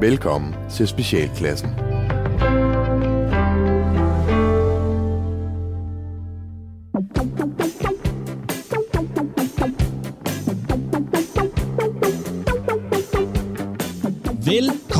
[0.00, 1.99] Velkommen til Specialklassen.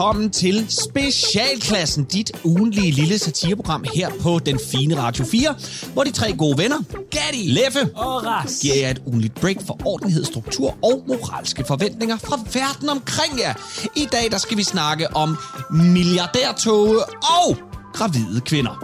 [0.00, 5.54] Velkommen til Specialklassen, dit ugenlige lille satireprogram her på Den Fine Radio 4,
[5.92, 6.76] hvor de tre gode venner,
[7.10, 12.16] Gatti, Leffe og Ras, giver jer et ugenligt break for ordentlighed, struktur og moralske forventninger
[12.16, 13.54] fra verden omkring jer.
[13.96, 15.36] I dag der skal vi snakke om
[15.70, 16.98] milliardærtoge
[17.42, 17.56] og
[17.92, 18.76] gravide kvinder.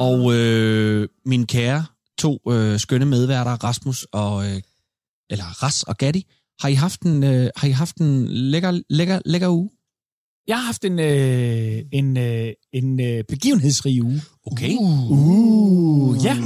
[0.00, 1.84] Og øh, min kære
[2.18, 4.62] to øh, skønne medværter, Rasmus og øh,
[5.30, 6.26] eller Ras og Gatti,
[6.60, 9.70] har I haft en, øh, har I haft en lækker, lækker, lækker uge?
[10.46, 14.22] Jeg har haft en, øh, en, øh, en øh, begivenhedsrig uge.
[14.46, 14.76] Okay.
[14.76, 16.36] Uh, uh ja.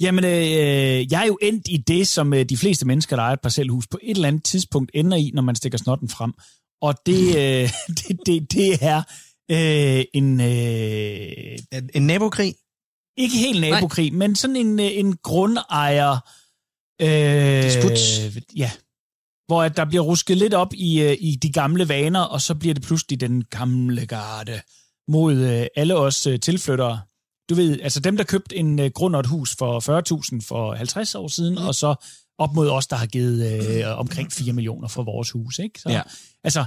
[0.00, 3.32] Jamen, øh, jeg er jo endt i det, som øh, de fleste mennesker, der ejer
[3.32, 6.32] et parcelhus, på et eller andet tidspunkt ender i, når man stikker snotten frem.
[6.82, 9.02] Og det, øh, det, det, det er
[9.50, 10.40] øh, en...
[10.40, 11.58] Øh,
[11.94, 12.54] en nabokrig?
[13.18, 14.18] Ikke helt nabokrig, Nej.
[14.18, 16.18] men sådan en, øh, en grundejer...
[17.02, 17.98] Øh, Disput.
[18.56, 18.70] Ja,
[19.46, 22.54] hvor at der bliver rusket lidt op i, øh, i de gamle vaner, og så
[22.54, 24.60] bliver det pludselig den gamle garde
[25.08, 27.00] mod øh, alle os øh, tilflyttere.
[27.48, 29.80] Du ved, altså dem, der købte en grund og et hus for
[30.40, 31.66] 40.000 for 50 år siden, mm.
[31.66, 31.94] og så
[32.38, 35.58] op mod os, der har givet øh, omkring 4 millioner for vores hus.
[35.58, 35.80] Ikke?
[35.80, 36.02] Så, ja.
[36.44, 36.64] Altså,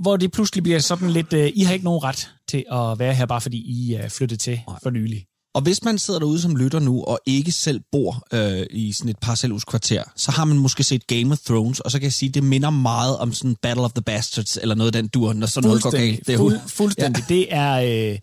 [0.00, 3.14] hvor det pludselig bliver sådan lidt, øh, I har ikke nogen ret til at være
[3.14, 5.26] her, bare fordi I er flyttet til for nylig.
[5.56, 9.10] Og hvis man sidder derude som lytter nu, og ikke selv bor øh, i sådan
[9.10, 12.28] et parcelhuskvarter, så har man måske set Game of Thrones, og så kan jeg sige,
[12.28, 15.46] det minder meget om sådan Battle of the Bastards, eller noget af den dur, når
[15.46, 16.26] sådan noget går galt.
[16.26, 17.24] Det er fuld, fuldstændig.
[17.30, 17.34] Ja.
[17.34, 17.72] Det er...
[18.12, 18.18] Øh,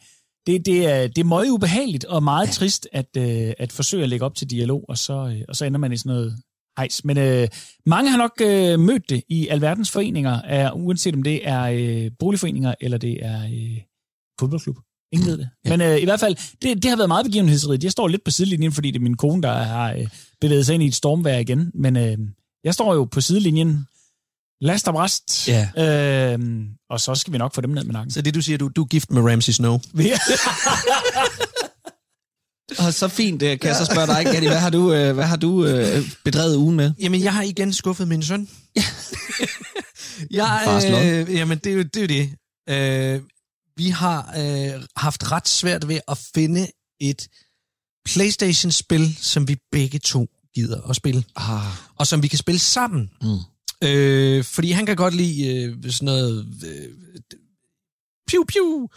[0.48, 4.10] det, det, er, det er meget ubehageligt og meget trist at, øh, at forsøge at
[4.10, 6.38] lægge op til dialog, og så, øh, og så ender man i sådan noget
[6.78, 7.06] hejs.
[7.06, 7.48] Men øh,
[7.86, 12.12] mange har nok øh, mødt det i alverdens foreninger, er, uanset om det er øh,
[12.20, 13.78] boligforeninger eller det er øh,
[14.40, 14.78] fodboldklub.
[15.14, 15.50] Ingen ved det.
[15.66, 15.70] Ja.
[15.70, 17.84] Men øh, i hvert fald, det, det har været meget begivenhedsrigt.
[17.84, 20.08] Jeg står lidt på sidelinjen, fordi det er min kone, der har øh,
[20.42, 21.72] bevæget sig ind i et stormvær igen.
[21.74, 22.18] Men øh,
[22.64, 23.88] jeg står jo på sidelinjen,
[24.62, 26.34] last og bræst, ja.
[26.34, 26.40] øh,
[26.90, 28.12] og så skal vi nok få dem ned med nakken.
[28.12, 29.80] Så det, du siger, du, du er gift med Ramsey Snow?
[32.78, 35.26] Og så fint, øh, kan jeg så spørge dig, Gatti, hvad har du, øh, hvad
[35.26, 36.92] har du øh, bedrevet ugen med?
[37.00, 38.50] Jamen, jeg har igen skuffet min søn.
[40.32, 42.04] jeg, øh, jamen, det er jo det.
[42.04, 42.30] Er det.
[42.70, 43.22] Øh,
[43.78, 46.68] vi har øh, haft ret svært ved at finde
[47.00, 47.28] et
[48.06, 51.24] PlayStation-spil, som vi begge to gider at spille.
[51.36, 51.62] Ah.
[51.96, 53.12] Og som vi kan spille sammen.
[53.22, 53.38] Mm.
[53.88, 56.48] Øh, fordi han kan godt lide øh, sådan noget...
[56.66, 56.90] Øh,
[58.28, 58.90] piu, piu.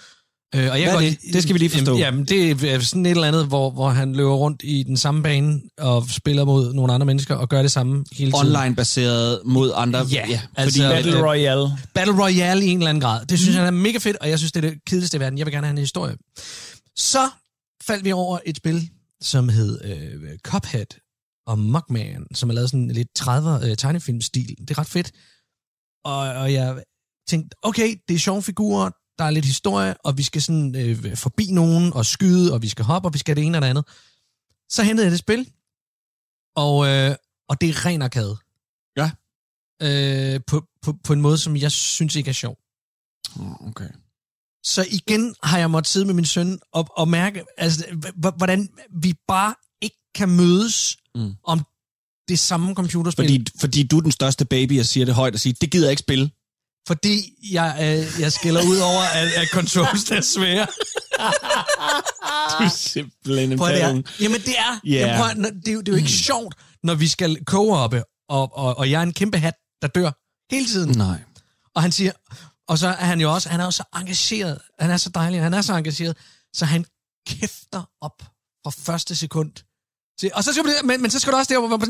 [0.56, 1.19] Øh, og jeg Hvad er det?
[1.33, 1.99] det skal vi lige forstå.
[1.99, 5.22] Jamen, det er sådan et eller andet, hvor, hvor han løber rundt i den samme
[5.22, 8.47] bane og spiller mod nogle andre mennesker og gør det samme hele tiden.
[8.47, 9.99] Online-baseret mod andre.
[9.99, 11.71] Ja, ja altså, fordi Battle Royale.
[11.94, 13.27] Battle Royale i en eller anden grad.
[13.27, 13.61] Det synes mm.
[13.61, 15.39] jeg er mega fedt, og jeg synes, det er det kedeligste i verden.
[15.39, 16.17] Jeg vil gerne have en historie.
[16.97, 17.31] Så
[17.83, 18.91] faldt vi over et spil,
[19.21, 20.87] som hed øh, Cuphead
[21.47, 24.56] og Mugman, som er lavet sådan lidt 30'er øh, tegnefilmstil.
[24.61, 25.12] Det er ret fedt.
[26.05, 26.83] Og, og jeg
[27.28, 31.16] tænkte, okay, det er sjove figurer, der er lidt historie, og vi skal sådan øh,
[31.16, 33.69] forbi nogen og skyde, og vi skal hoppe, og vi skal det ene og det
[33.69, 33.84] andet.
[34.69, 35.50] Så hentede jeg det spil,
[36.56, 37.16] og, øh,
[37.49, 38.37] og det er ren arcade.
[38.97, 39.10] Ja.
[39.82, 42.59] Øh, på, på, på en måde, som jeg synes ikke er sjov.
[43.60, 43.88] Okay.
[44.65, 47.84] Så igen har jeg måttet sidde med min søn og, og mærke, altså,
[48.37, 51.34] hvordan vi bare ikke kan mødes mm.
[51.44, 51.60] om
[52.28, 53.25] det samme computerspil.
[53.25, 55.87] Fordi, fordi du er den største baby, jeg siger det højt og siger, det gider
[55.87, 56.31] jeg ikke spille.
[56.86, 60.66] Fordi jeg, øh, jeg skiller ud over, at, at controls er svære.
[62.50, 65.00] du er simpelthen en det Jamen det er, yeah.
[65.00, 68.58] jamen, prøv, det, er det er jo ikke sjovt, når vi skal koge oppe, og,
[68.58, 70.10] og, og jeg er en kæmpe hat, der dør
[70.54, 70.98] hele tiden.
[70.98, 71.19] Nej.
[71.75, 72.12] Og han siger,
[72.69, 75.42] og så er han jo også, han er jo så engageret, han er så dejlig,
[75.42, 76.16] han er så engageret,
[76.54, 76.84] så han
[77.26, 78.22] kæfter op
[78.64, 79.52] fra første sekund.
[80.19, 81.86] Til, og så skal, men, men så skal du også der, hvor, hvor,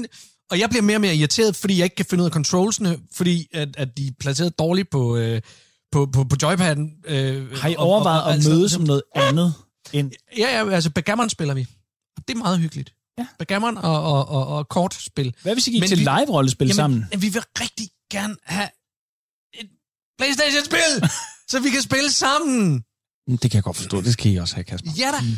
[0.50, 2.98] og jeg bliver mere og mere irriteret, fordi jeg ikke kan finde ud af controlsene,
[3.12, 5.40] fordi at, at de er placeret dårligt på, øh,
[5.92, 6.92] på, på, på joypaden.
[7.04, 9.54] Øh, Har I overvejet og, og, og, at møde som noget andet?
[9.92, 10.10] End...
[10.38, 11.66] Ja, ja, altså backgammon spiller vi.
[12.28, 12.92] Det er meget hyggeligt.
[13.18, 13.26] Ja.
[13.38, 15.34] Backgammon og, og, og, og kortspil.
[15.42, 17.06] Hvad hvis I gik men til live-rollespil sammen?
[17.10, 18.68] Men vi vil rigtig gerne have
[19.54, 19.68] et
[20.18, 21.10] Playstation-spil,
[21.50, 22.84] så vi kan spille sammen.
[23.28, 24.00] Det kan jeg godt forstå.
[24.00, 24.90] Det skal I også have, Kasper.
[24.98, 25.20] Ja da.
[25.20, 25.34] Mm.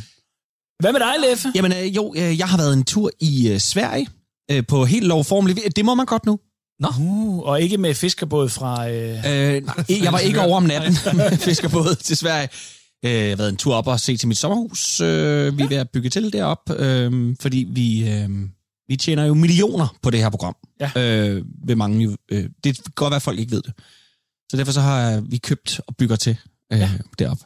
[0.81, 1.53] Hvad med dig, Leffe?
[1.55, 4.09] Jamen, øh, jo, øh, jeg har været en tur i øh, Sverige
[4.50, 6.39] øh, på helt lovformelig Det må man godt nu.
[6.81, 6.89] Nå.
[7.00, 8.91] Uh, og ikke med fiskerbåd fra...
[8.91, 9.11] Øh...
[9.11, 9.62] Øh,
[10.05, 12.49] jeg var ikke over om natten med fiskerbåd til Sverige.
[13.05, 15.00] Øh, jeg har været en tur op og se til mit sommerhus.
[15.00, 18.29] Øh, vi er ved at bygge til derop, øh, fordi vi, øh,
[18.89, 20.56] vi tjener jo millioner på det her program.
[20.81, 20.91] Ja.
[20.97, 23.73] Øh, ved mange jo, øh, det kan godt være, at folk ikke ved det.
[24.50, 26.37] Så derfor så har vi købt og bygger til
[26.73, 26.91] øh, ja.
[27.19, 27.45] deroppe.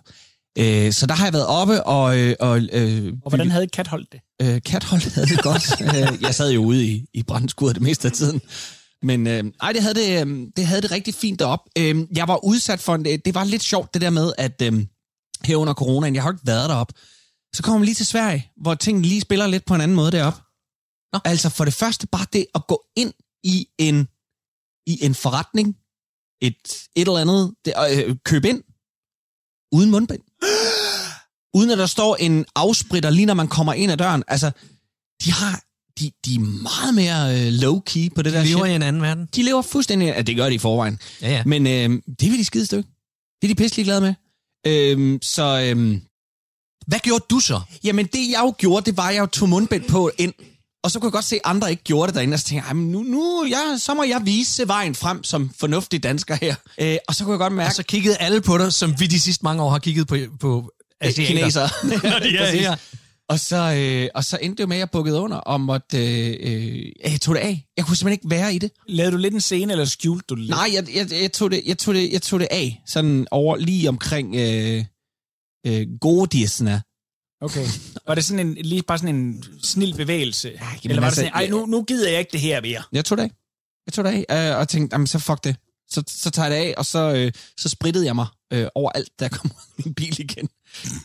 [0.58, 2.19] Øh, så der har jeg været oppe og...
[2.19, 4.20] Øh, og, øh, Og hvordan havde Kat holdt det?
[4.43, 5.81] Øh, Kathold havde det godt.
[5.81, 8.40] Øh, jeg sad jo ude i, i brandskuret det meste af tiden.
[9.02, 11.60] Men øh, ej, det havde det, øh, det havde det rigtig fint derop.
[11.78, 14.87] Øh, jeg var udsat for en, det var lidt sjovt det der med, at øh,
[15.44, 16.93] her under coronaen, jeg har jo ikke været derop.
[17.54, 20.12] Så kommer man lige til Sverige, hvor tingene lige spiller lidt på en anden måde
[20.12, 20.40] derop.
[21.12, 21.19] Nå.
[21.25, 23.12] Altså for det første bare det at gå ind
[23.44, 24.08] i en,
[24.87, 25.76] i en forretning,
[26.43, 26.56] et,
[26.96, 28.62] et eller andet, det, øh, købe ind,
[29.72, 30.22] uden mundbind.
[31.54, 34.22] Uden at der står en afspritter lige når man kommer ind ad døren.
[34.28, 34.50] Altså,
[35.25, 35.62] de har
[36.00, 38.72] de, de er meget mere øh, low-key på det der De lever shit.
[38.72, 39.28] i en anden verden.
[39.37, 40.06] De lever fuldstændig...
[40.06, 40.99] Ja, det gør de i forvejen.
[41.22, 41.43] Ja, ja.
[41.46, 42.88] Men øh, det vil de skide stykke.
[43.43, 44.14] Det er de pisselig glade med.
[44.66, 46.00] Øhm, så øhm,
[46.87, 47.60] Hvad gjorde du så?
[47.84, 50.32] jamen det jeg jo gjorde, det var, at jeg jo tog mundbind på ind.
[50.84, 52.34] Og så kunne jeg godt se, at andre ikke gjorde det derinde.
[52.34, 55.25] Og så tænkte jeg, "Ej, men nu, nu ja, så må jeg vise vejen frem
[55.25, 56.54] som fornuftig dansker her.
[56.81, 59.06] Øh, og så kunne jeg godt mærke, Og så kiggede alle på dig, som vi
[59.06, 60.70] de sidste mange år har kigget på, på
[61.02, 61.34] asiater.
[61.34, 61.69] kineser.
[62.10, 62.76] Når de er her.
[63.28, 65.99] Og så, øh, og så endte det jo med, at jeg bukkede under og måtte...
[65.99, 67.66] Øh, øh, jeg tog det af.
[67.76, 68.70] Jeg kunne simpelthen ikke være i det.
[68.88, 70.50] Lavede du lidt en scene, eller skjulte du det lidt?
[70.50, 72.82] Nej, jeg, jeg, jeg, tog det, jeg, tog det, jeg tog det af.
[72.87, 74.84] Sådan over lige omkring øh,
[75.66, 76.82] øh, godisene.
[77.40, 77.66] Okay.
[78.06, 80.49] Var det sådan en, lige bare sådan en snil bevægelse?
[80.49, 82.82] Jamen eller var altså, det sådan, ej, nu, nu gider jeg ikke det her mere?
[82.93, 83.31] Jeg tog det af.
[83.87, 85.56] Jeg tog det af, øh, og tænkte, jamen så fuck det.
[85.92, 89.08] Så, så tager jeg det af, og så, øh, så sprittede jeg mig øh, overalt,
[89.20, 90.48] da jeg kom ud min bil igen.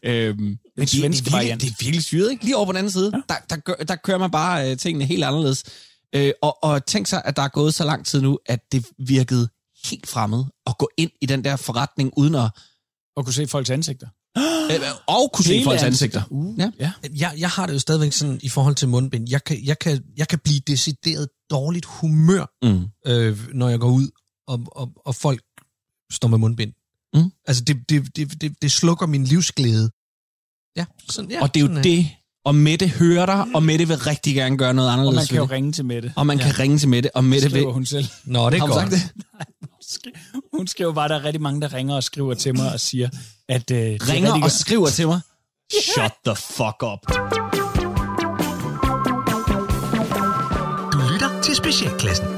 [0.03, 1.61] Øhm, det, det, er virkelig, variant.
[1.61, 2.43] det er virkelig syret, ikke?
[2.43, 3.21] Lige over på den anden side, ja.
[3.29, 5.63] der, der, gør, der kører man bare øh, tingene helt anderledes.
[6.15, 8.85] Øh, og, og tænk sig, at der er gået så lang tid nu, at det
[9.07, 9.49] virkede
[9.85, 12.49] helt fremmed at gå ind i den der forretning, uden at...
[13.15, 14.07] Og kunne se folks ansigter?
[14.71, 16.19] Øh, og kunne se Hele folks ansigter.
[16.19, 16.35] ansigter.
[16.35, 16.71] Uh, Ja.
[16.79, 16.91] ja.
[17.15, 19.29] Jeg, jeg har det jo stadigvæk sådan i forhold til mundbind.
[19.29, 22.85] Jeg kan, jeg kan, jeg kan blive decideret dårligt humør, Mm.
[23.07, 24.09] øh, når jeg går ud,
[24.47, 25.41] og, og, og folk
[26.11, 26.73] står med mundbind.
[27.13, 27.31] Mm.
[27.47, 29.89] Altså, det, det, det, det, det slukker min livsglæde.
[30.75, 32.09] Ja, sådan, ja Og det er jo sådan, det,
[32.45, 35.37] og Mette hører dig, og Mette vil rigtig gerne gøre noget Og anderledes man kan
[35.37, 36.13] jo ringe til Mette.
[36.15, 37.51] Og man kan ringe til Mette, og Mette vil...
[37.51, 38.05] Skriver hun selv.
[38.25, 38.91] Nå, det er Har hun godt.
[38.91, 39.13] sagt det?
[40.57, 42.79] Hun skriver bare, at der er rigtig mange, der ringer og skriver til mig og
[42.79, 43.09] siger,
[43.49, 45.21] at øh, er ringer rigtig og skriver til mig.
[45.93, 46.99] Shut the fuck up.
[50.93, 52.36] Du lytter til Specialklassen.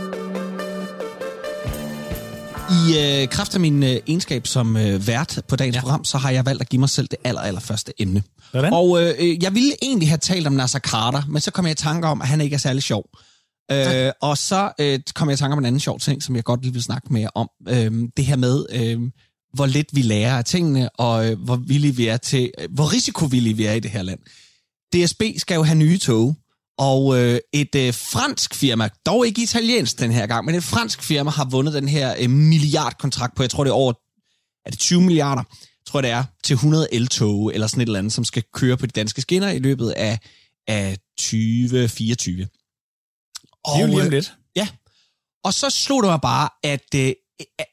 [2.72, 5.82] I øh, kraft af min øh, egenskab som øh, vært på dagens ja.
[5.82, 8.24] program, så har jeg valgt at give mig selv det aller, aller første emne.
[8.52, 8.74] Hvordan?
[8.74, 11.72] Og øh, øh, jeg ville egentlig have talt om Nasser Carter, men så kom jeg
[11.72, 13.10] i tanke om, at han ikke er særlig sjov.
[13.72, 16.44] Øh, og så øh, kom jeg i tanke om en anden sjov ting, som jeg
[16.44, 17.50] godt lige vil snakke med jer om.
[17.70, 19.00] Øh, det her med, øh,
[19.54, 22.94] hvor lidt vi lærer af tingene, og øh, hvor villige vi er til, øh, hvor
[22.94, 24.20] risikovillige vi er i det her land.
[24.94, 26.36] DSB skal jo have nye tog,
[26.80, 31.04] og øh, et øh, fransk firma, dog ikke italiensk den her gang, men et fransk
[31.04, 33.94] firma har vundet den her øh, milliardkontrakt på, jeg tror det er over
[34.66, 35.44] er det 20 milliarder,
[35.88, 38.78] tror jeg det er, til 100 eltog eller sådan et eller andet, som skal køre
[38.78, 40.20] på de danske skinner i løbet af,
[40.68, 42.38] af 2024.
[42.38, 42.50] Det
[43.66, 44.34] er jo lige om øh, lidt.
[44.56, 44.68] Ja.
[45.44, 47.14] Og så slog det mig bare, at øh,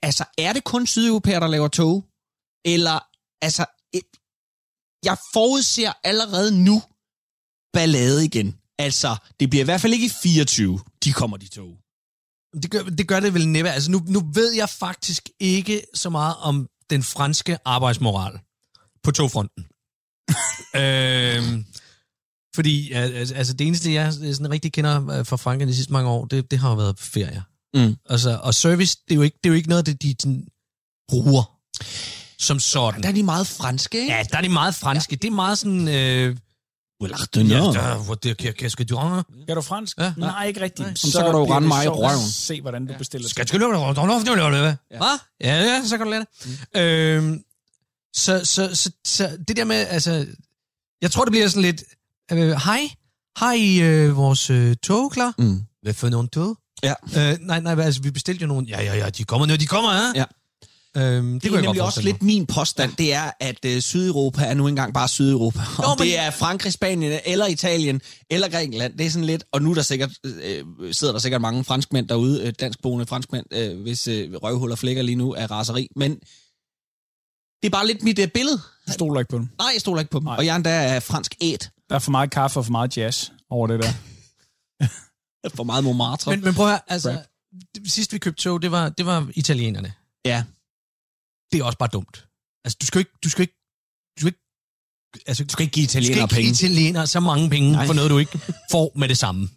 [0.03, 2.05] altså, er det kun sydeuropæer, der laver tog?
[2.65, 2.99] Eller,
[3.43, 3.65] altså,
[5.05, 6.83] jeg forudser allerede nu
[7.73, 8.57] ballade igen.
[8.79, 11.79] Altså, det bliver i hvert fald ikke i 24, de kommer de tog.
[12.63, 13.71] Det gør, det gør det vel næppe.
[13.71, 18.39] Altså, nu, nu ved jeg faktisk ikke så meget om den franske arbejdsmoral
[19.03, 19.65] på togfronten.
[20.83, 21.65] øhm,
[22.55, 26.11] fordi altså, altså, det eneste, jeg sådan rigtig kender øh, fra Frankrig de sidste mange
[26.11, 27.43] år, det, det har jo været ferie.
[27.75, 27.97] Mm.
[28.07, 30.47] Altså, og service, det er, jo ikke, det er jo ikke noget, det de sådan,
[31.09, 31.57] bruger
[32.39, 33.03] som sådan.
[33.03, 34.13] Der er de meget franske, ikke?
[34.13, 35.13] Ja, der er de meget franske.
[35.13, 35.17] Ja.
[35.17, 35.89] Det er meget sådan...
[35.89, 36.37] Øh,
[37.03, 38.97] Well, ja, ja, der, hvor det, kan, kan, skal du
[39.47, 39.99] Kan du fransk?
[39.99, 40.13] Ja.
[40.17, 40.87] Nej, ikke rigtigt.
[40.87, 40.95] Nej.
[40.95, 42.31] så kan du rende det mig i røven.
[42.31, 43.53] Se, hvordan du bestiller Skal det.
[43.53, 43.59] du
[44.51, 44.77] løbe?
[44.99, 45.19] Hvad?
[45.41, 46.59] Ja, ja, så kan du lade det.
[46.75, 46.81] Mm.
[46.81, 47.43] Øhm,
[48.15, 50.27] så, så, så, så, det der med, altså,
[51.03, 51.83] jeg tror, det bliver sådan lidt,
[52.33, 52.81] øh, hej,
[53.37, 55.35] har I øh, vores øh, tog klar?
[55.39, 55.63] Mm.
[55.83, 56.59] Hvad for nogle tog?
[56.83, 56.95] Ja.
[57.17, 59.67] Øh, nej, nej, altså, vi bestilte jo nogle, ja, ja, ja, de kommer nu, de
[59.67, 60.13] kommer, ja.
[60.15, 60.25] Ja.
[60.97, 64.43] Øhm, det, Det, kunne er nemlig også lidt min påstand, det er, at øh, Sydeuropa
[64.45, 65.59] er nu engang bare Sydeuropa.
[65.79, 68.01] Og Nå, men- det er Frankrig, Spanien, eller Italien,
[68.31, 68.99] eller Grækenland.
[68.99, 72.09] Det er sådan lidt, og nu er der sikkert, øh, sidder der sikkert mange franskmænd
[72.09, 75.89] derude, øh, danskboende franskmænd, øh, hvis øh, røvhuller flækker lige nu af raseri.
[75.97, 76.11] Men
[77.63, 78.61] det er bare lidt mit øh, billede.
[78.87, 79.49] Du stoler ikke på dem.
[79.59, 80.25] Nej, jeg stoler ikke på dem.
[80.25, 80.37] Nej.
[80.37, 81.71] Og jeg er endda er fransk æt.
[81.89, 83.89] Der er for meget kaffe og for meget jazz over det der.
[85.57, 86.31] For meget Montmartre.
[86.31, 87.19] Men, men prøv at høre, altså,
[87.87, 89.93] sidst vi købte tog, det var, det var italienerne.
[90.25, 90.45] ja,
[91.53, 92.27] Det er også bare dumt.
[92.65, 93.55] Altså, du skal ikke, du skal ikke,
[94.17, 96.51] du skal ikke, altså, du skal ikke give du skal italienere ikke give penge.
[96.51, 97.87] italienere så mange penge Nej.
[97.87, 98.39] For noget, du ikke
[98.71, 99.49] får med det samme.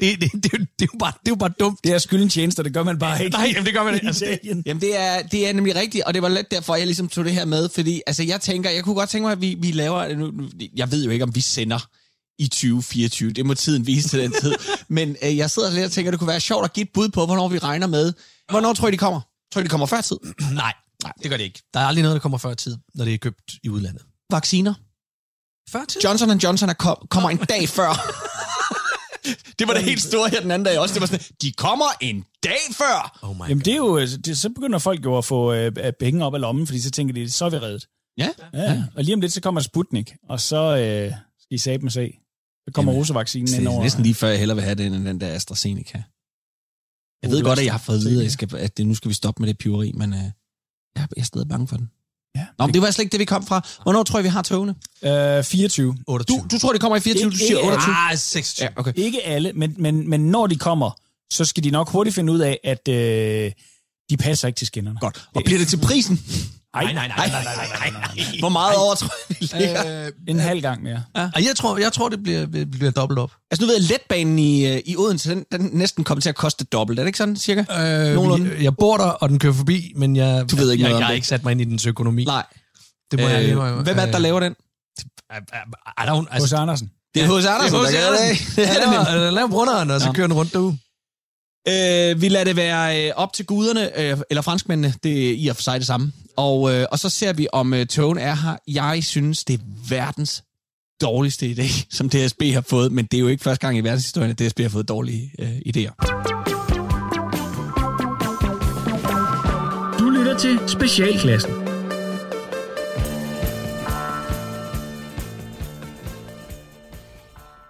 [0.00, 1.78] Det, det, det, det, er jo bare, det er jo bare dumt.
[1.84, 3.36] Det er skylden tjenester, det gør man bare ikke.
[3.36, 4.04] Nej, jamen, det gør man ikke.
[4.04, 4.62] I Altså, det-.
[4.66, 7.24] Jamen, det er, det er nemlig rigtigt, og det var lidt derfor, jeg ligesom tog
[7.24, 9.70] det her med, fordi altså, jeg tænker, jeg kunne godt tænke mig, at vi, vi
[9.72, 11.88] laver, nu- jeg ved jo ikke, om vi sender
[12.38, 14.52] i 2024, det må tiden vise til den tid,
[14.88, 17.08] men øh, jeg sidder lidt og tænker, det kunne være sjovt at give et bud
[17.08, 18.12] på, hvornår vi regner med.
[18.50, 19.20] Hvornår tror I, de kommer?
[19.52, 20.16] Tror I, de kommer før tid?
[20.52, 21.62] Nej, nej, det gør det ikke.
[21.74, 24.02] Der er aldrig noget, der kommer før tid, når det er købt i udlandet.
[24.30, 24.74] Vacciner?
[25.70, 26.00] Før tid?
[26.04, 27.90] Johnson Johnson er kom, kommer en dag før.
[29.58, 30.94] det var det helt store her den anden dag også.
[30.94, 33.18] Det var sådan, de kommer en dag før.
[33.22, 35.72] Oh my Jamen det er jo, øh, det, så begynder folk jo at få øh,
[36.00, 37.86] penge op af lommen, fordi så tænker de, så er vi reddet.
[38.18, 38.30] Ja.
[38.54, 41.90] Ja, og lige om lidt, så kommer Sputnik, og så øh, skal I sabe med
[41.90, 42.12] se.
[42.68, 43.82] Så kommer russevaccinen Det ind er over.
[43.82, 46.02] næsten lige før, jeg hellere vil have det, end den der AstraZeneca.
[47.22, 49.08] Jeg ved godt, at jeg har fået at vide, at, skal, at det, nu skal
[49.08, 50.24] vi stoppe med det piveri, men øh,
[50.96, 51.90] jeg, jeg er stadig bange for den.
[52.36, 52.46] Ja.
[52.58, 53.66] Nå, men det var slet ikke det, vi kom fra.
[53.82, 54.74] Hvornår tror jeg, vi har togene?
[55.04, 55.96] Øh, 24.
[56.06, 56.38] 28.
[56.38, 57.94] Du, du tror, det kommer i 24, du Ikke- siger ikke- 28?
[57.96, 58.64] Ah, 26.
[58.64, 58.92] Ja, okay.
[58.96, 60.90] Ikke alle, men, men, men når de kommer,
[61.32, 63.52] så skal de nok hurtigt finde ud af, at øh,
[64.10, 64.98] de passer ikke til skinnerne.
[65.00, 65.28] Godt.
[65.34, 66.20] Og bliver det til prisen?
[66.74, 68.24] Nej, nej, nej, nej, nej, nej, nej, nej.
[68.38, 70.06] Hvor meget over tror jeg, vi ligger?
[70.06, 71.02] Øh, En halv gang mere.
[71.14, 73.32] og jeg tror, jeg tror det bliver, bliver dobbelt op.
[73.50, 76.34] Altså nu ved jeg, letbanen i, øh, i Odense, den, den næsten kommer til at
[76.34, 76.98] koste dobbelt.
[76.98, 77.60] Er det ikke sådan, cirka?
[77.60, 78.50] Øh, Nogenlunde.
[78.54, 80.96] jeg, jeg bor der, og den kører forbi, men jeg, Du ved ikke jeg, noget
[80.96, 82.24] om jeg, har ikke sat mig ind i dens økonomi.
[82.24, 82.46] Nej.
[83.10, 84.52] Det må jeg lige Øh, hvem er det, der Øh, laver den?
[84.52, 85.34] I,
[85.98, 86.90] I don't, Hos altså, Andersen.
[87.14, 87.46] Det er H.C.
[87.46, 88.58] Andersen, der gør det.
[88.68, 90.12] Er Han laver- brunderen, og så Ja.
[90.12, 90.78] kører den rundt derude.
[91.68, 95.48] Øh, vi lader det være øh, op til guderne, øh, eller franskmændene, det er i
[95.48, 96.12] og for sig det samme.
[96.36, 98.56] Og, øh, og så ser vi, om øh, togen er her.
[98.68, 100.42] Jeg synes, det er verdens
[101.00, 104.30] dårligste idé, som DSB har fået, men det er jo ikke første gang i verdenshistorien,
[104.30, 105.94] at DSB har fået dårlige øh, idéer.
[109.98, 111.52] Du lytter til Specialklassen.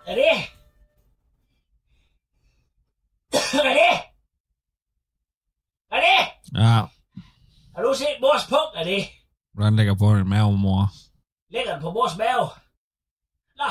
[0.07, 0.25] Er det?
[3.55, 3.71] Er det?
[3.71, 3.80] Er det?
[6.55, 6.77] Ja,
[7.75, 9.03] Har du set mors punkt af det?
[9.55, 10.83] hvordan ligger på din mave, mor?
[11.51, 12.47] Ligger den på mors mave?
[13.61, 13.69] Nå,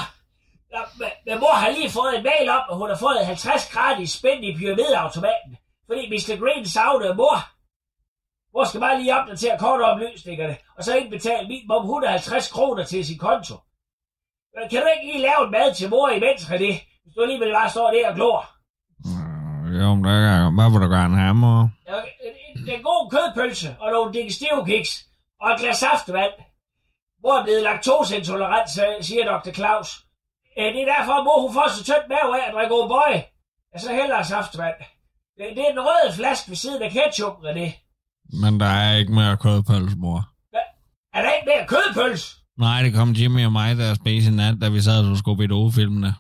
[0.74, 3.70] Nå men, men mor har lige fået en mail om, at hun har fået 50
[3.74, 5.54] gratis spænd i pyramideautomaten,
[5.88, 6.34] fordi Mr.
[6.42, 7.38] Green savnede mor.
[8.54, 13.56] Mor skal bare lige opdatere kortoplysningerne, og så indbetale minimum 150 kroner til sin konto.
[14.54, 16.76] Men Kan du ikke lige lave en mad til mor imens, det?
[17.04, 18.40] Hvis du alligevel bare står der og glor.
[19.08, 21.70] Øh, Jo, men det kan Hvad vil du gerne have, mor?
[21.88, 21.96] Ja,
[22.56, 24.92] en- En god kødpølse og nogle digestive kiks
[25.42, 26.34] og et glas saftevand.
[27.24, 29.52] Mor er blevet laktoseintolerant, så- siger Dr.
[29.52, 29.90] Claus.
[30.60, 33.14] Øh, Det er derfor, at mor hun får så tyndt mave af at drikke O'boy.
[33.74, 34.76] Altså hellere saftevand.
[35.38, 37.68] Det det er den røde flaske ved siden af ketchup, René.
[38.42, 40.22] Men der er ikke mere kødpølse, mor.
[41.14, 42.36] Er der ikke mere kødpølse?
[42.58, 45.22] Nej, det kom Jimmy og mig, der spiste i nat, da vi sad og så
[45.24, 46.12] Scooby-Doo-filmene.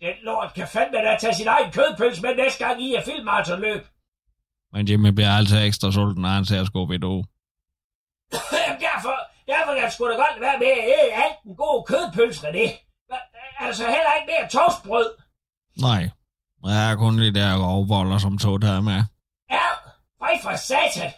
[0.00, 3.86] Den lort kan fandme da tage sin egen kødpølse med næste gang I er filmmaratonløb.
[4.76, 7.18] Men Jimmy bliver altid ekstra sulten, når han ser Scooby-Doo.
[8.86, 9.14] Derfor,
[9.52, 12.46] derfor kan jeg sgu da godt være med at æde alt den gode kødpølse.
[13.12, 15.08] Hva- Altså heller ikke mere toastbrød.
[15.80, 16.02] Nej,
[16.64, 19.00] jeg er kun de der rovboller, som tog der med.
[19.50, 19.66] Ja,
[20.22, 21.12] fej for satan.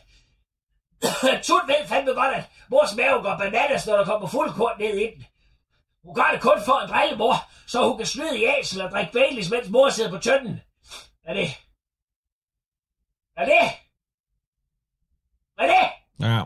[1.47, 5.07] Tut ved fandme godt, at mors mave går bananas, når der kommer fuldkorn ned i
[5.15, 5.25] den.
[6.05, 7.35] Hun gør det kun for at drille mor,
[7.67, 10.61] så hun kan snyde i Asel og drikke Baileys, mens mor sidder på tønden.
[11.25, 11.49] Er det?
[13.41, 13.65] Er det?
[15.59, 15.87] Er det?
[16.27, 16.43] Ja,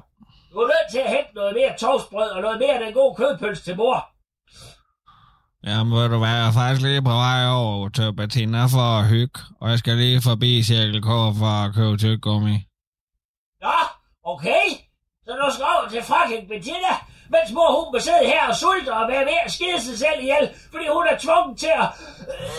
[0.53, 3.15] Du er nødt til at hente noget mere toastbrød og noget mere af den gode
[3.15, 4.09] kødpølse til mor.
[5.67, 9.09] Jamen, ved du hvad, jeg er faktisk lige på vej over til Bettina for at
[9.09, 12.57] hygge, og jeg skal lige forbi Cirkel K for at købe tyggegummi.
[13.63, 13.77] Nå,
[14.33, 14.65] okay.
[15.25, 16.93] Så du skal over til fucking Bettina,
[17.35, 20.19] mens mor hun må sidde her og sulte og være ved at skide sig selv
[20.25, 21.89] ihjel, fordi hun er tvunget til at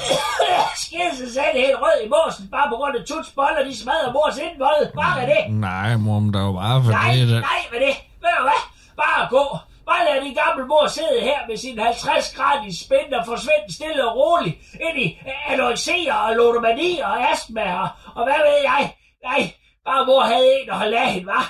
[0.85, 4.11] skide sig selv helt rød i måsen, bare på grund af tuts boller, de smadrer
[4.17, 4.85] mors indvold.
[5.01, 5.41] Bare med det.
[5.69, 7.39] Nej, mor, men det er jo bare fordi, Nej, det...
[7.51, 7.95] nej med det.
[8.23, 8.61] Ved du hvad?
[9.03, 9.45] Bare gå.
[9.89, 14.01] Bare lad din gamle mor sidde her med sin 50 grader spænd og forsvinde stille
[14.09, 14.55] og roligt
[14.87, 15.07] ind i
[15.51, 18.81] anoreksier og lodomani og astma og, og hvad ved jeg.
[19.23, 19.41] Nej,
[19.85, 21.45] bare mor havde en at holde af hende, var.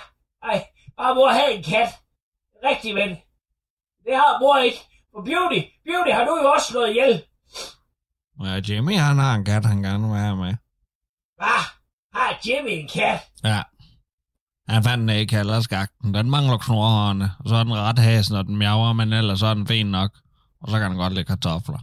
[0.45, 0.65] Nej,
[0.97, 1.89] bare mor havde en kat.
[2.63, 3.09] Rigtig ven.
[4.05, 4.77] Det har mor ikke.
[5.11, 7.23] For Beauty, Beauty har du jo også slået ihjel.
[8.43, 10.55] Ja, Jimmy, han har en kat, han gerne vil have med.
[11.37, 11.61] Hvad?
[12.13, 13.19] Har Jimmy en kat?
[13.43, 13.63] Ja.
[14.67, 16.13] Han fandt den ikke i kælderskakten.
[16.13, 19.47] Den mangler knorhårene, og så er den ret hæsen, og den miaver, men ellers så
[19.47, 20.11] er den fin nok.
[20.61, 21.79] Og så kan den godt lide kartofler.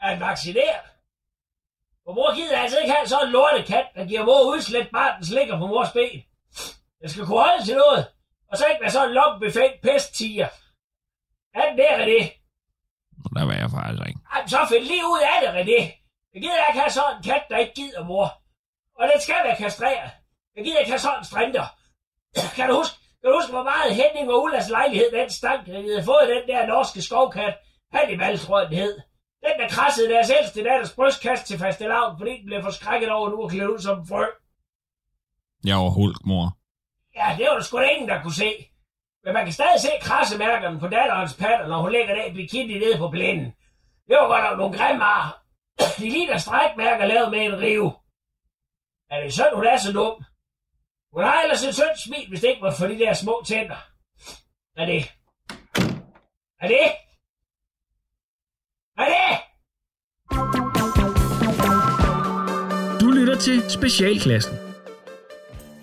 [0.00, 0.84] Er han vaccineret?
[2.04, 5.26] For mor gider altså ikke have sådan en lortekat, der giver mor udslæt bare den
[5.26, 6.22] slikker på mors ben.
[7.02, 8.06] Jeg skal kunne holde til noget.
[8.54, 10.48] Og så ikke være sådan en lommebefængt pesttiger.
[11.56, 12.20] Er den der, René?
[13.24, 14.20] Og der var jeg faktisk ikke.
[14.34, 15.80] Ej, så find lige ud af det, René.
[16.32, 18.28] Jeg gider ikke have sådan en kat, der ikke gider, mor.
[18.98, 20.10] Og den skal være kastreret.
[20.56, 21.66] Jeg gider ikke have sådan en strinter.
[22.56, 25.80] Kan du huske, kan du huske, hvor meget Henning og Ullas lejlighed, den stank, da
[25.84, 27.54] vi havde fået den der norske skovkat?
[27.94, 28.94] Hannibal, tror jeg, den hed.
[29.44, 33.42] Den, der krassede deres ældste datters brystkast til fastelavn, fordi den blev forskrækket over nu
[33.42, 34.26] og klædt ud som en frø.
[35.64, 36.46] Jeg var hulk, mor.
[37.16, 38.70] Ja, det var der sgu da ingen, der kunne se.
[39.24, 42.98] Men man kan stadig se krassemærkerne på datterens patter, når hun lægger det bikini nede
[42.98, 43.44] på blinden.
[44.08, 45.44] Det var godt nok nogle grimme ar.
[45.98, 47.92] De ligner strækmærker lavet med en rive.
[49.10, 50.24] Er det sådan, hun er så dum?
[51.12, 53.76] Hun har ellers et sødt smil, hvis det ikke var for de der små tænder.
[54.76, 55.12] Er det?
[56.60, 56.86] Er det?
[58.98, 59.40] Er det?
[63.00, 64.63] Du lytter til Specialklassen.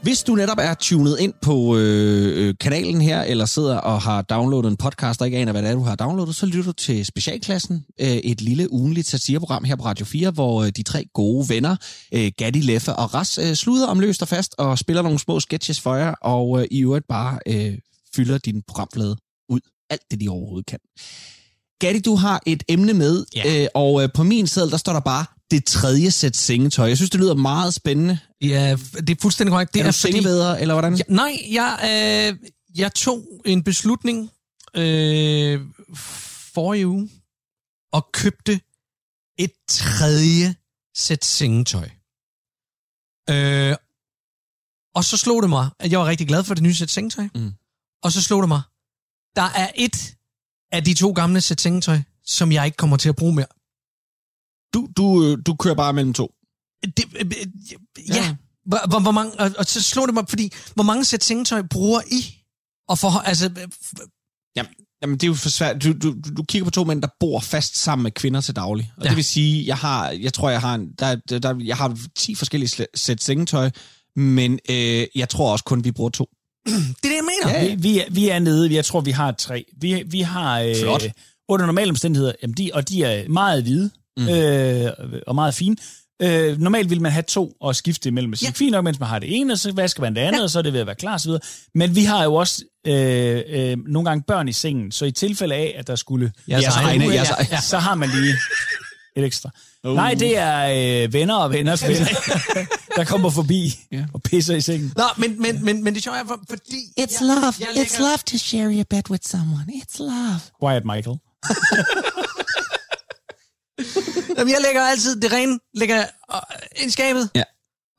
[0.03, 4.21] Hvis du netop er tunet ind på øh, øh, kanalen her, eller sidder og har
[4.21, 6.71] downloadet en podcast, og ikke aner, hvad det er, du har downloadet, så lytter du
[6.71, 11.05] til Specialklassen, øh, et lille ugenligt satireprogram her på Radio 4, hvor øh, de tre
[11.13, 11.75] gode venner,
[12.13, 15.39] øh, Gatti, Leffe og Ras, øh, sluder om løst og fast og spiller nogle små
[15.39, 17.77] sketches for jer, og øh, i øvrigt bare øh,
[18.15, 19.15] fylder din programflade
[19.49, 19.59] ud.
[19.89, 20.79] Alt det, de overhovedet kan.
[21.79, 23.61] Gatti, du har et emne med, Ja.
[23.63, 26.87] øh, og øh, på min seddel, der står der bare det tredje sæt sengetøj.
[26.87, 28.19] Jeg synes, det lyder meget spændende.
[28.41, 29.73] Ja, det er fuldstændig korrekt.
[29.73, 30.95] Det er, er du sengebedre, eller hvordan?
[30.95, 34.31] Ja, nej, jeg, øh, jeg tog en beslutning
[34.75, 35.61] øh,
[36.53, 37.09] for i uge
[37.93, 38.61] og købte
[39.37, 40.55] et tredje
[40.95, 41.89] sæt sengetøj.
[43.29, 43.75] Øh,
[44.95, 47.27] og så slog det mig, at jeg var rigtig glad for det nye sæt sengetøj.
[47.35, 47.53] Mm.
[48.03, 48.61] Og så slog det mig,
[49.35, 50.15] der er et
[50.71, 53.60] af de to gamle sæt sengetøj, som jeg ikke kommer til at bruge mere.
[54.73, 56.31] Du, du, øh, du kører bare mellem to.
[56.97, 57.47] Det, øh, øh,
[58.09, 58.35] ja,
[58.65, 61.61] hvor, hvor, hvor mange, og, og så slog det mig, fordi hvor mange sæt sengetøj
[61.61, 62.43] bruger I?
[62.89, 63.49] Og for, altså,
[64.55, 65.83] Jamen, jamen, det er jo for svært.
[65.83, 68.91] Du, du, du kigger på to mænd, der bor fast sammen med kvinder til daglig.
[68.97, 69.05] Og ja.
[69.05, 69.09] Ja.
[69.09, 72.35] det vil sige, jeg har, jeg tror, jeg har, en, der, der, jeg har 10
[72.35, 73.69] forskellige sæt sengetøj,
[74.15, 76.29] men øh, jeg tror også kun, vi bruger to.
[76.65, 77.57] det er det, jeg mener.
[77.57, 77.75] Ja, Ja.
[77.75, 79.65] Vi, vi, er, vi er nede, jeg tror, vi har tre.
[79.77, 80.59] Vi, vi har...
[80.59, 81.03] Øh, Flot.
[81.49, 84.29] Under normale omstændigheder, jamen de, og de er meget hvide mm.
[84.29, 84.91] øh,
[85.27, 85.75] og meget fine.
[86.21, 88.35] Øh, normalt vil man have to og skifte imellem.
[88.35, 88.51] Så ja.
[88.55, 90.43] Fint nok, mens man har det ene, og så vasker man det andet, ja.
[90.43, 91.31] og så er det ved at være klar osv.
[91.75, 95.55] Men vi har jo også øh, øh, nogle gange børn i sengen, så i tilfælde
[95.55, 96.31] af, at der skulle...
[96.49, 97.15] Jeres Jeres egne, egne,
[97.51, 97.61] ja.
[97.61, 98.33] Så har man lige
[99.15, 99.49] et ekstra.
[99.83, 99.95] Uh.
[99.95, 102.05] Nej, det er øh, venner og venners venner,
[102.97, 104.05] der kommer forbi Ja.
[104.13, 104.93] og pisser i sengen.
[104.97, 106.75] Nå, men, men, men, men det sjove er, for, fordi...
[106.99, 107.53] It's jeg- love.
[107.59, 109.65] jeg It's lægger- love to share your bed with someone.
[109.75, 110.39] It's love.
[110.63, 111.17] Quiet, Michael.
[114.37, 115.99] Jamen, jeg lægger altid det rene lægger
[116.33, 116.39] øh,
[116.75, 117.29] ind i skabet.
[117.35, 117.43] Ja.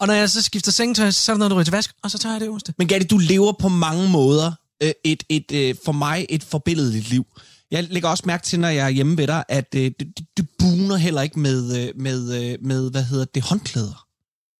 [0.01, 2.11] Og når jeg så skifter sengetøj, så er der noget, der ryger til vask, og
[2.11, 2.75] så tager jeg det øverste.
[2.79, 7.09] Men Gatti, du lever på mange måder øh, et, et, øh, for mig et forbilledeligt
[7.09, 7.27] liv.
[7.71, 10.49] Jeg lægger også mærke til, når jeg er hjemme ved dig, at øh, det, det,
[10.59, 14.07] buner heller ikke med, øh, med, øh, med, hvad hedder det, håndklæder.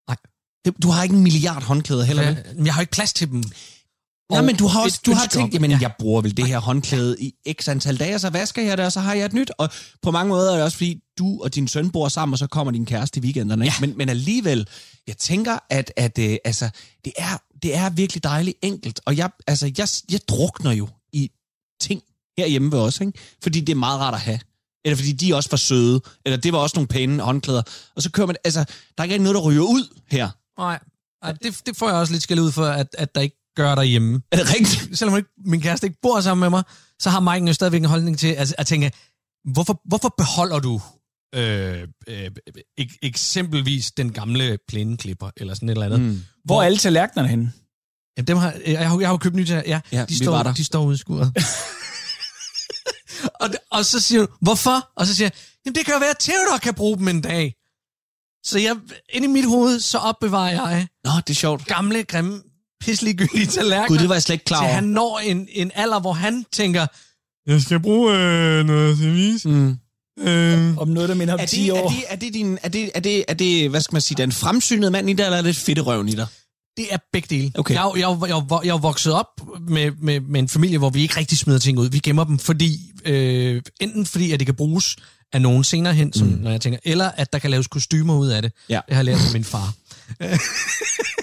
[0.07, 0.17] Nej.
[0.65, 2.23] Det, du har ikke en milliard håndklæder heller?
[2.23, 3.43] Jeg, jeg har ikke plads til dem.
[4.31, 5.77] Nej, Og men du har også du har tænkt, jamen ja.
[5.81, 8.85] jeg bruger vel det her håndklæde i x antal dage, og så vasker jeg det,
[8.85, 9.51] og så har jeg et nyt.
[9.57, 9.69] Og
[10.01, 12.47] på mange måder er det også fordi, du og din søn bor sammen, og så
[12.47, 13.65] kommer din kæreste i weekenderne.
[13.65, 13.73] Ja.
[13.81, 14.67] Men, men alligevel,
[15.07, 16.69] jeg tænker, at, at øh, altså,
[17.05, 18.99] det, er, det er virkelig dejligt enkelt.
[19.05, 21.31] Og jeg, altså, jeg, jeg drukner jo i
[21.81, 22.01] ting
[22.37, 23.13] herhjemme ved os, ikke?
[23.43, 24.39] fordi det er meget rart at have.
[24.85, 27.61] Eller fordi de er også for søde, eller det var også nogle pæne håndklæder.
[27.95, 28.65] Og så kører man, altså,
[28.97, 30.29] der er ikke noget, der ryger ud her.
[30.57, 30.79] Nej,
[31.21, 33.75] Ej, det, det får jeg også lidt skæld ud for, at, at der ikke gør
[33.75, 34.21] derhjemme.
[34.31, 34.97] Er det rigtigt?
[34.97, 36.63] Selvom ikke, min kæreste ikke bor sammen med mig,
[36.99, 38.91] så har Mike jo stadigvæk en holdning til at, at tænke,
[39.53, 40.81] hvorfor, hvorfor beholder du
[41.35, 42.31] øh, øh,
[42.77, 46.01] ek, eksempelvis den gamle plæneklipper, eller sådan et eller andet.
[46.01, 46.23] Mm.
[46.45, 47.51] Hvor er alle tallerkenerne henne?
[48.17, 50.43] Jamen, dem har, jeg, har, jeg har jo købt nye til, ja, Ja, de, står,
[50.43, 51.33] de står ude i skuret.
[53.41, 54.89] og, og så siger du, hvorfor?
[54.95, 55.31] Og så siger jeg,
[55.65, 57.55] jamen det kan jo være, at Theodor kan bruge dem en dag.
[58.45, 58.75] Så jeg,
[59.09, 61.65] inde i mit hoved, så opbevarer jeg Nå, det er sjovt.
[61.65, 62.41] gamle, grimme,
[62.85, 63.87] pisseligegyldige tallerkener.
[63.87, 64.73] Gud, det var jeg slet ikke klar til over.
[64.73, 66.87] han når en, en alder, hvor han tænker,
[67.47, 69.49] jeg skal bruge øh, noget service.
[69.49, 69.77] Mm.
[70.19, 70.77] Øh.
[70.77, 71.77] Om noget, der minder om Er 10 det, år.
[71.77, 74.17] er, det, er, det din, er, det, er, det, er det, hvad skal man sige,
[74.17, 76.27] den fremsynede mand i dig, eller er det fedterøven i dig?
[76.77, 77.51] Det er begge dele.
[77.55, 77.73] Okay.
[77.73, 79.27] Jeg, jeg, jeg, jeg er vokset op
[79.69, 81.89] med, med, med en familie, hvor vi ikke rigtig smider ting ud.
[81.89, 84.95] Vi gemmer dem, fordi øh, enten fordi, at det kan bruges
[85.33, 86.33] af nogen senere hen, som, mm.
[86.33, 88.51] når jeg tænker, eller at der kan laves kostymer ud af det.
[88.69, 88.79] Ja.
[88.87, 89.73] Det har jeg lært af min far.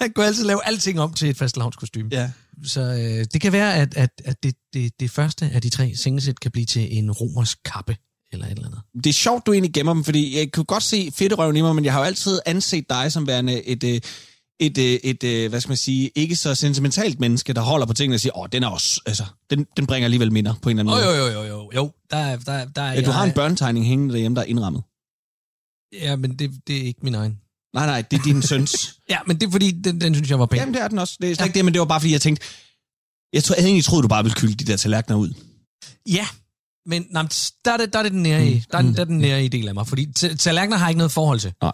[0.00, 2.08] Han kunne altid lave alting om til et fastelavnskostyme.
[2.12, 2.30] Ja.
[2.64, 5.92] Så øh, det kan være, at, at, at det, det, det første af de tre
[5.96, 7.96] sengesæt kan blive til en romersk kappe,
[8.32, 8.80] eller et eller andet.
[8.94, 11.74] Det er sjovt, du egentlig gemmer dem, fordi jeg kunne godt se fedterøven i mig,
[11.74, 13.90] men jeg har jo altid anset dig som værende et, øh,
[14.60, 17.92] et, et, et, et hvad skal man sige, ikke så sentimentalt menneske, der holder på
[17.92, 20.78] tingene og siger, åh, den er også, altså, den, den bringer alligevel minder på en
[20.78, 21.18] eller anden måde.
[21.18, 21.70] jo, jo, jo, jo.
[21.74, 21.90] jo.
[22.10, 24.46] Der, er- der, er- der er Ja, du har en børnetegning hængende derhjemme, der er
[24.46, 24.82] indrammet.
[25.92, 27.38] Ja, men det, det er ikke min egen.
[27.74, 28.94] Nej, nej, det er din søns.
[29.08, 30.58] Ja, men det er fordi, den, den synes jeg var pæn.
[30.58, 31.16] Jamen, det er den også.
[31.20, 32.46] Det er slet ikke det, men det var bare fordi, jeg tænkte,
[33.32, 35.34] jeg, tror, jeg havde egentlig troet, du bare ville kylde de der tallerkener ud.
[36.08, 36.26] Ja,
[36.86, 37.22] men nej,
[37.64, 38.64] der, er det, der er det den nære i.
[38.72, 40.98] Der er, der er den nære i del af mig, fordi ta- tallerkener har ikke
[40.98, 41.52] noget forhold til.
[41.62, 41.72] Nej.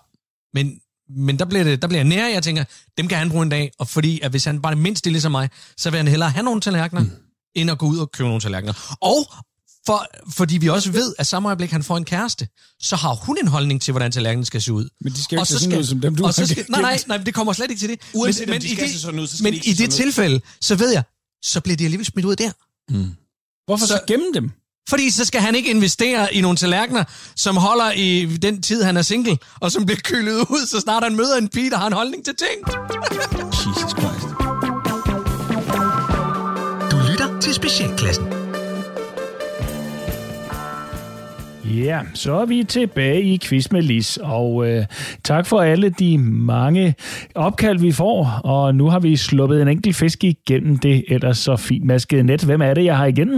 [0.54, 2.64] Men, men der bliver, det, der bliver jeg nære, jeg tænker,
[2.98, 5.20] dem kan han bruge en dag, og fordi at hvis han bare er mindst stille
[5.20, 7.11] som mig, så vil han hellere have nogle tallerkener, mm.
[7.54, 8.96] end at gå ud og købe nogle tallerkener.
[9.00, 9.32] Og
[9.86, 12.48] for, fordi vi også ved, at samme øjeblik han får en kæreste,
[12.82, 14.88] så har hun en holdning til, hvordan tallerkenen skal se ud.
[15.00, 16.46] Men de skal jo Og ikke så se sådan ud, som dem, du og så
[16.46, 18.00] skal, nej, nej, nej, det kommer slet ikke til det.
[18.14, 19.70] Uanset om men, de i skal det, se sådan ud, så skal men de ikke
[19.70, 21.02] i det tilfælde, så ved jeg,
[21.44, 22.50] så bliver de alligevel smidt ud der.
[23.66, 24.50] Hvorfor så, Så- så gemme dem?
[24.90, 27.04] Fordi så skal han ikke investere i nogle tallerkener,
[27.36, 31.02] som holder i den tid, han er single, og som bliver kølet ud, så snart
[31.02, 32.78] han møder en pige, der har en holdning til ting.
[33.52, 34.28] Jesus Christ.
[36.90, 38.38] Du lytter til Specialklassen.
[41.76, 44.83] Ja, så er vi tilbage i Quiz med Lis, og øh,
[45.31, 46.11] tak for alle de
[46.54, 46.94] mange
[47.46, 48.18] opkald, vi får.
[48.54, 52.42] Og nu har vi sluppet en enkelt fisk igennem det ellers så fint maskede net.
[52.48, 53.31] Hvem er det, jeg har igen?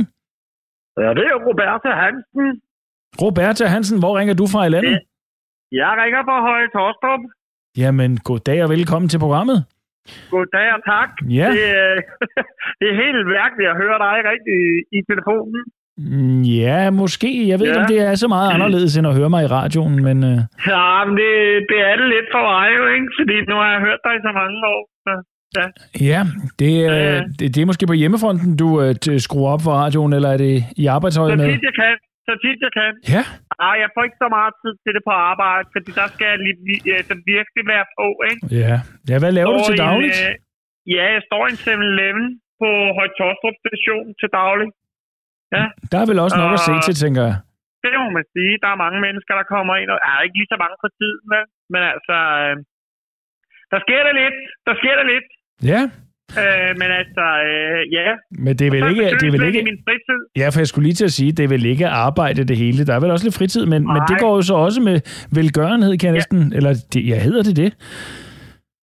[1.03, 2.47] Ja, det er Roberta Hansen.
[3.23, 4.99] Roberta Hansen, hvor ringer du fra i landet?
[5.81, 7.23] Jeg ringer fra Høje Torstrup.
[7.83, 9.59] Jamen, goddag og velkommen til programmet.
[10.35, 11.11] Goddag og tak.
[11.39, 11.49] Ja.
[11.57, 11.97] Det, øh,
[12.79, 15.63] det er helt mærkeligt at høre dig rigtig i, i telefonen.
[16.09, 17.31] Mm, Ja, måske.
[17.51, 17.85] Jeg ved ikke, Ja.
[17.87, 20.39] om det er så meget anderledes, end at høre mig i radioen, men øh,
[20.75, 21.31] Ja, men det,
[21.71, 23.09] det er det lidt for mig jo, ikke?
[23.19, 24.83] Fordi nu har jeg hørt dig i så mange år.
[25.05, 25.13] Så,
[25.59, 25.67] ja.
[26.13, 26.21] ja,
[26.61, 27.17] det, Ja.
[27.17, 28.95] øh, det, det er måske på hjemmefronten, du øh,
[29.27, 31.49] skruer op for radioen, eller er det i Så arbejdshøjde med?
[31.53, 31.95] tit jeg kan.
[32.27, 32.93] Så tit jeg kan.
[33.17, 33.25] Ja,
[33.67, 36.39] Ah, jeg får ikke så meget tid til det på arbejde, fordi der skal jeg
[36.47, 38.43] lige, altså, virkelig være på, ikke?
[38.63, 38.75] ja.
[39.11, 40.19] ja hvad laver du Står til i en, dagligt?
[40.27, 40.33] øh,
[40.97, 42.25] ja, jeg står i en 7-Eleven
[42.61, 44.69] på Høje Torstrup station til daglig.
[45.93, 47.37] Der er vel også nok at se og- til, tænker jeg.
[47.85, 48.53] Det må man sige.
[48.63, 51.23] Der er mange mennesker, der kommer ind, og er ikke lige så mange for tiden,
[51.33, 51.45] vel?
[51.73, 52.55] Men altså, øh,
[53.73, 54.37] der sker der lidt.
[54.69, 55.27] Der sker der lidt.
[55.73, 55.83] Ja,
[56.43, 58.07] Øh, men altså, øh, ja.
[58.45, 59.05] men det er vel ikke...
[59.21, 60.21] Det er vel ikke i min fritid.
[60.41, 62.87] ja, for jeg skulle lige til at sige, det er vel ikke arbejde det hele.
[62.87, 64.23] Der er vel også lidt fritid, men, men det Nej.
[64.25, 64.97] går jo så også med
[65.39, 66.39] velgørenhed, kan jeg næsten...
[66.59, 67.71] Eller, det, ja, hedder det det?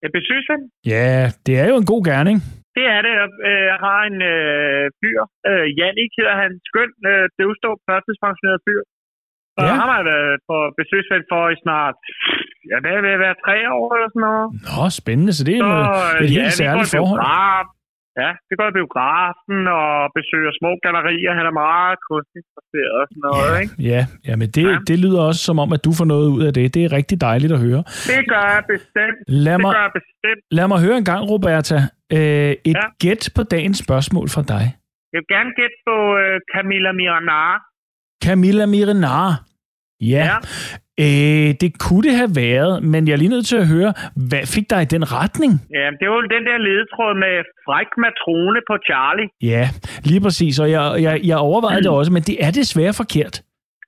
[0.04, 0.62] Jeg besøgsven.
[0.94, 1.08] Ja,
[1.46, 2.38] det er jo en god gerning.
[2.78, 3.14] Det er det.
[3.50, 5.20] Øh, Jeg har en øh, fyr.
[5.50, 6.52] Øh, Jannik hedder han.
[6.70, 8.82] Skøn, øh, døvstå, førtidspensioneret fyr.
[9.60, 9.70] Og Ja.
[9.70, 9.74] ja.
[9.82, 11.98] ham har været på besøgsven for i snart...
[12.70, 14.48] Ja, det at være tre år eller sådan noget.
[14.68, 15.34] Nå, spændende.
[15.38, 17.20] Så det er Så, noget, øh, et ja, helt særligt forhold.
[17.22, 17.66] biograf.
[18.24, 21.32] Ja, det går i biografen og besøger små gallerier.
[21.40, 23.74] Han er meget kunstinteresseret og sådan noget, ikke?
[23.92, 24.78] Ja, ja men det, Ja.
[24.90, 26.64] det lyder også som om, at du får noget ud af det.
[26.76, 27.82] Det er rigtig dejligt at høre.
[28.12, 29.18] Det gør jeg bestemt.
[29.46, 30.40] Lad Det mig, gør jeg bestemt.
[30.58, 31.78] lad mig høre en gang, Roberta.
[32.14, 32.20] Øh,
[32.70, 32.82] et Ja.
[33.00, 34.66] gæt på dagens spørgsmål fra dig.
[35.14, 37.52] Jeg vil gerne gætte på øh, Camilla Miranar.
[38.26, 39.30] Camilla Mirenar.
[40.02, 40.24] Ja.
[40.30, 40.36] Ja.
[41.06, 43.94] Øh, det kunne det have været, men jeg er lige nødt til at høre,
[44.30, 45.52] hvad fik dig i den retning?
[45.80, 47.34] Ja, det var jo den der ledetråd med
[47.66, 49.28] fræk matrone på Charlie.
[49.54, 49.64] Ja,
[50.10, 53.36] lige præcis, og jeg, jeg, jeg overvejede det også, men det er desværre forkert.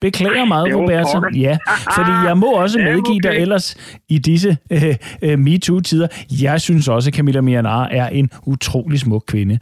[0.05, 1.13] Beklager meget, det var Roberta.
[1.15, 1.29] pokker.
[1.47, 1.53] Ja,
[1.97, 3.67] fordi jeg må også Ja, medgive dig ellers
[4.15, 6.07] i disse øh, øh, MeToo-tider.
[6.45, 9.55] Jeg synes også, at Camilla Mianar er en utrolig smuk kvinde.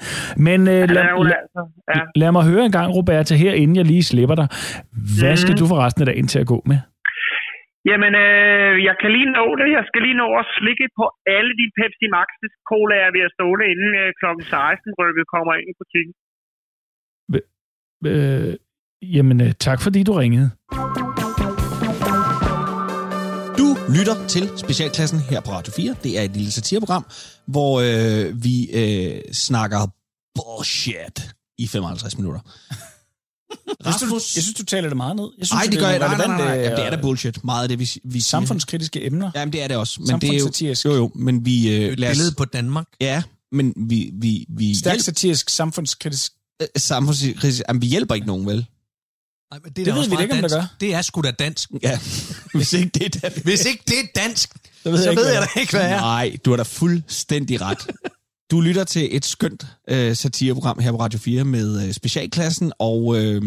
[0.48, 1.62] Men øh, Ja, lad, lad, altså.
[1.96, 2.02] Ja.
[2.22, 4.48] lad mig høre en gang, Roberta, her inden jeg lige slipper dig.
[5.20, 5.60] Hvad skal Mhm.
[5.62, 6.80] du for resten af dagen til at gå med?
[7.90, 9.68] Jamen, øh, jeg kan lige nå det.
[9.78, 12.30] Jeg skal lige nå at slikke på alle de Pepsi Max
[12.72, 14.26] colaer, vi har stående inden øh, kl.
[14.52, 16.14] 16 rykket kommer ind i butikken.
[18.12, 18.54] Øh,
[19.02, 20.50] jamen, øh, tak fordi du ringede.
[23.58, 25.96] Du lytter til Specialklassen her på Radio 4.
[26.04, 27.06] Det er et lille satireprogram,
[27.48, 29.88] hvor øh, vi øh, snakker
[30.36, 32.40] bullshit i 55 minutter.
[33.88, 34.36] Rasmus...
[34.36, 35.30] Jeg synes, du taler det meget ned.
[35.38, 36.00] Jeg synes, Nej, det gør jeg.
[36.00, 37.44] Nej, nej, nej, Jamen, det er da bullshit.
[37.44, 38.22] Meget af det, vi, vi siger.
[38.22, 39.32] Samfundskritiske emner.
[39.36, 40.02] Jamen, det er det også.
[40.02, 41.76] Men det er jo, jo, jo, men vi...
[41.76, 42.86] Øh, Et lad os- billede på Danmark.
[43.02, 44.12] Ja, men vi...
[44.14, 46.32] vi, vi Stærkt satirisk, samfundskritisk.
[46.62, 48.66] øh, samfundskritisk, jamen, vi hjælper ikke nogen, vel?
[49.52, 50.80] Nej, men Det da ved også vi ikke, om der dansk.
[50.82, 51.70] Det er sgu da dansk.
[51.84, 52.00] Ja,
[52.56, 54.52] hvis ikke det er Hvis ikke det er dansk,
[54.84, 56.02] Så ved så ikke, ved jeg det da ikke, hvad jeg er.
[56.02, 57.88] Nej, du har da fuldstændig ret.
[58.52, 63.18] Du lytter til et skønt øh, satireprogram her på Radio 4 med øh, Specialklassen, og
[63.18, 63.42] øh,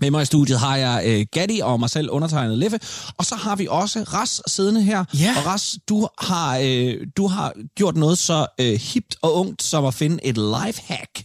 [0.00, 2.80] med mig i studiet har jeg øh, Gatti og mig selv undertegnet Leffe,
[3.16, 5.04] og så har vi også Ras siddende her.
[5.20, 5.34] Ja.
[5.38, 9.84] Og Ras, du har, øh, du har gjort noget så øh, hipt og ungt som
[9.84, 11.24] at finde et lifehack.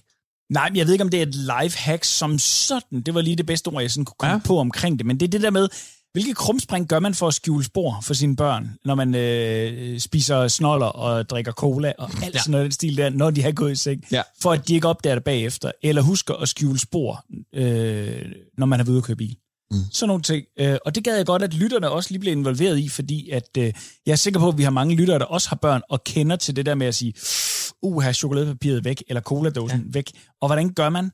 [0.49, 3.01] Nej, men jeg ved ikke, om det er et life hack som sådan.
[3.01, 4.41] Det var lige det bedste ord, jeg sådan kunne komme ja.
[4.45, 5.05] På omkring det.
[5.05, 5.69] Men det er det der med,
[6.13, 10.47] hvilke krumspring gør man for at skjule spor for sine børn, når man øh, spiser
[10.47, 12.39] snoller og drikker cola og alt ja.
[12.39, 14.21] sådan noget den stil der, når de har gået i seng, Ja.
[14.41, 18.25] for at de ikke opdager det bagefter, eller husker at skjule spor, øh,
[18.57, 19.35] når man har været ude at køre bil.
[19.71, 19.77] Mm.
[19.91, 20.45] Sådan nogle ting.
[20.59, 23.49] Øh, og det gad jeg godt, at lytterne også lige blev involveret i, fordi at,
[23.57, 23.73] øh,
[24.05, 26.35] jeg er sikker på, at vi har mange lyttere, der også har børn og kender
[26.35, 27.13] til det der med at sige,
[27.81, 29.85] uh, her chokoladepapiret væk, eller coladåsen ja.
[29.87, 30.11] væk.
[30.41, 31.11] Og hvordan gør man?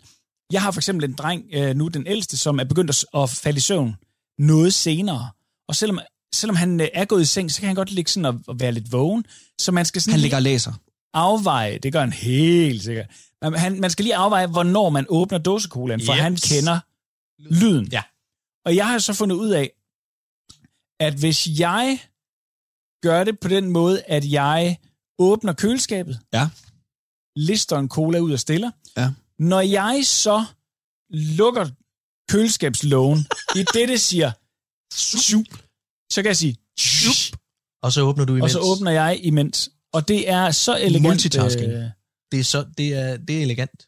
[0.51, 3.29] Jeg har for eksempel en dreng, øh, nu den ældste, som er begyndt at, at
[3.29, 3.95] falde i søvn
[4.37, 5.29] noget senere.
[5.67, 5.99] Og selvom,
[6.35, 8.59] selvom han øh, er gået i seng, så kan han godt ligge sådan og, og
[8.59, 9.25] være lidt vågen.
[9.61, 10.73] Så man skal sådan Han ligger og læser.
[11.13, 13.05] afveje, det gør han helt sikkert.
[13.41, 16.21] Man, han, man skal lige afveje, hvornår man åbner dåsekolaen, for Jeps.
[16.21, 16.79] han kender
[17.39, 17.87] lyden.
[17.91, 18.01] Ja.
[18.65, 19.71] Og jeg har så fundet ud af,
[20.99, 21.99] at hvis jeg
[23.01, 24.77] gør det på den måde, at jeg
[25.23, 26.49] åbner køleskabet, Ja.
[27.35, 29.09] lister en cola ud og stiller, Ja.
[29.39, 30.45] når jeg så
[31.09, 31.67] lukker
[32.29, 34.31] køleskabslågen, i det, det siger,
[34.93, 35.45] "Sup",
[36.11, 37.37] så kan jeg sige, "Sup",
[37.83, 38.43] Og så åbner du imens.
[38.43, 39.69] og så åbner jeg imens.
[39.93, 41.03] Og det er så elegant.
[41.03, 41.71] Multitasking.
[41.71, 41.89] øh,
[42.31, 43.87] Det er, så, det er, det er elegant.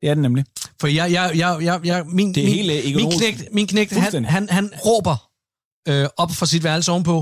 [0.00, 0.44] Det er det nemlig.
[0.80, 3.66] For jeg, jeg, jeg, jeg, jeg min, Det er min, helt, øh, min knægt, min
[3.66, 5.30] knægt han, han, han råber
[5.88, 7.16] øh, op fra sit værelse ovenpå.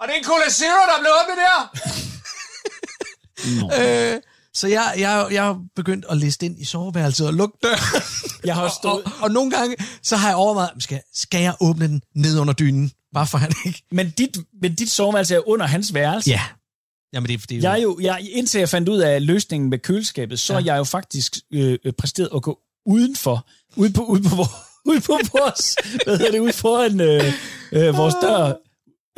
[0.00, 1.58] Og det er en Cola Zero, der blev åbnet der!
[3.80, 4.20] øh,
[4.54, 8.02] så jeg, jeg, jeg har begyndt at liste ind i soveværelset og lukke døren.
[8.44, 9.04] Jeg har også og, stået...
[9.04, 12.52] og, og nogle gange, så har jeg overvejet, skal, skal jeg åbne den ned under
[12.54, 12.90] dynen?
[13.14, 13.82] Bare for han ikke...
[13.92, 16.30] Men dit, men dit soveværelse er under hans værelse.
[16.30, 16.42] Ja.
[17.12, 19.70] Jamen det, er- det er Jeg er jo, jeg, indtil jeg fandt ud af løsningen
[19.70, 20.58] med køleskabet, så ja.
[20.60, 23.46] Er jeg jo faktisk øh, øh, præsteret at gå udenfor,
[23.76, 24.36] ude på, ude på,
[24.90, 27.32] ude på vores, hvad hedder det, ude foran øh,
[27.72, 28.52] øh, vores dør,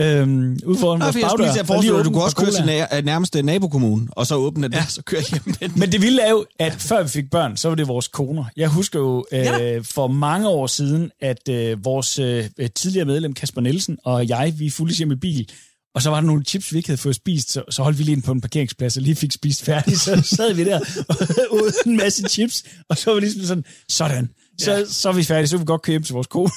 [0.01, 1.81] øh, ude foran vores for jeg skulle bagdør.
[1.81, 4.75] lige at du kunne også køre til nær, øh, nærmeste nabokommune, og så åbne det,
[4.75, 4.85] ja.
[4.89, 5.81] så kører jeg hjem den.
[5.81, 8.45] Men det vilde er jo, at før vi fik børn, så var det vores koner.
[8.57, 9.79] Jeg husker jo øh, ja.
[9.79, 14.71] for mange år siden, at øh, vores øh, tidligere medlem Kasper Nielsen og jeg, vi
[14.71, 15.51] fulgte hjem i bil,
[15.95, 18.05] og så var der nogle chips, vi ikke havde fået spist, så, så holdt vi
[18.05, 20.01] lige ind på en parkeringsplads og lige fik spist færdigt.
[20.01, 20.81] Så sad vi der
[21.57, 24.85] åd en masse chips, og så var vi ligesom sådan, sådan, så, ja.
[24.85, 26.51] så er vi færdige, så vil vi godt køre hjem til vores kone.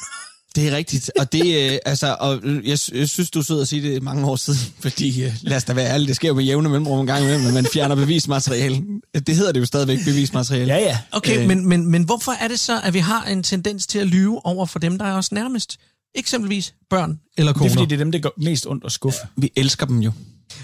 [0.55, 3.61] Det er rigtigt, og det, øh, altså, og øh, jeg, jeg synes, du er sød
[3.61, 6.27] at sige det mange år siden, fordi, øh, lad os da være ærlig, det sker
[6.27, 8.83] jo med jævne mellemrum en gang imellem, at man fjerner bevismateriale.
[9.27, 10.73] Det hedder det jo stadigvæk bevismateriale.
[10.73, 10.97] Ja, ja.
[11.11, 11.47] Okay, Øh.
[11.47, 14.45] men, men, men hvorfor er det så, at vi har en tendens til at lyve
[14.45, 15.77] over for dem, der er os nærmest?
[16.15, 17.71] Eksempelvis børn eller Det koner.
[17.71, 19.19] er fordi, det er dem, der går mest ondt og skuffe.
[19.37, 20.11] Vi elsker dem jo.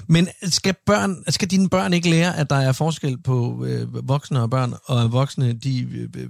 [0.07, 4.41] Men skal, børn, skal dine børn ikke lære, at der er forskel på øh, voksne
[4.41, 6.29] og børn, og at voksne de øh, øh,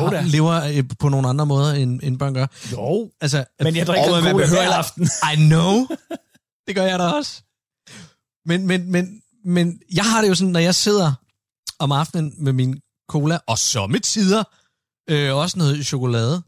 [0.00, 0.22] Jo da.
[0.26, 2.46] lever øh, på nogle andre måder, end, end børn gør?
[2.72, 5.08] Jo, Altså, men jeg drikker man cola hver aften.
[5.32, 5.86] I know.
[6.66, 7.42] det gør jeg da også.
[8.46, 11.12] Men, men, men, men jeg har det jo sådan, når jeg sidder
[11.78, 14.44] om aftenen med min cola, og sommetider
[15.10, 16.42] øh, også noget chokolade,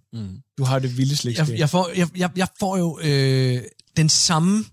[0.59, 1.39] Du har det vilde slik.
[1.39, 3.63] jeg, jeg, får, jeg, jeg, jeg får jo øh,
[3.97, 4.65] den samme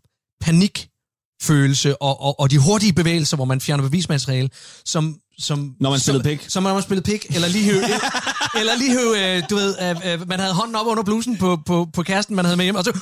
[0.42, 4.50] panikfølelse og, og, og de hurtige bevægelser, hvor man fjerner bevismateriale,
[4.86, 5.20] som...
[5.40, 6.46] som Når man spillede som, pik.
[6.50, 7.82] Som når man spillede pik, eller lige høv,
[8.60, 11.60] eller lige høv, øh, du ved, øh, øh, man havde hånden op under blusen på,
[11.66, 13.00] på, på kæresten, man havde med hjem, og så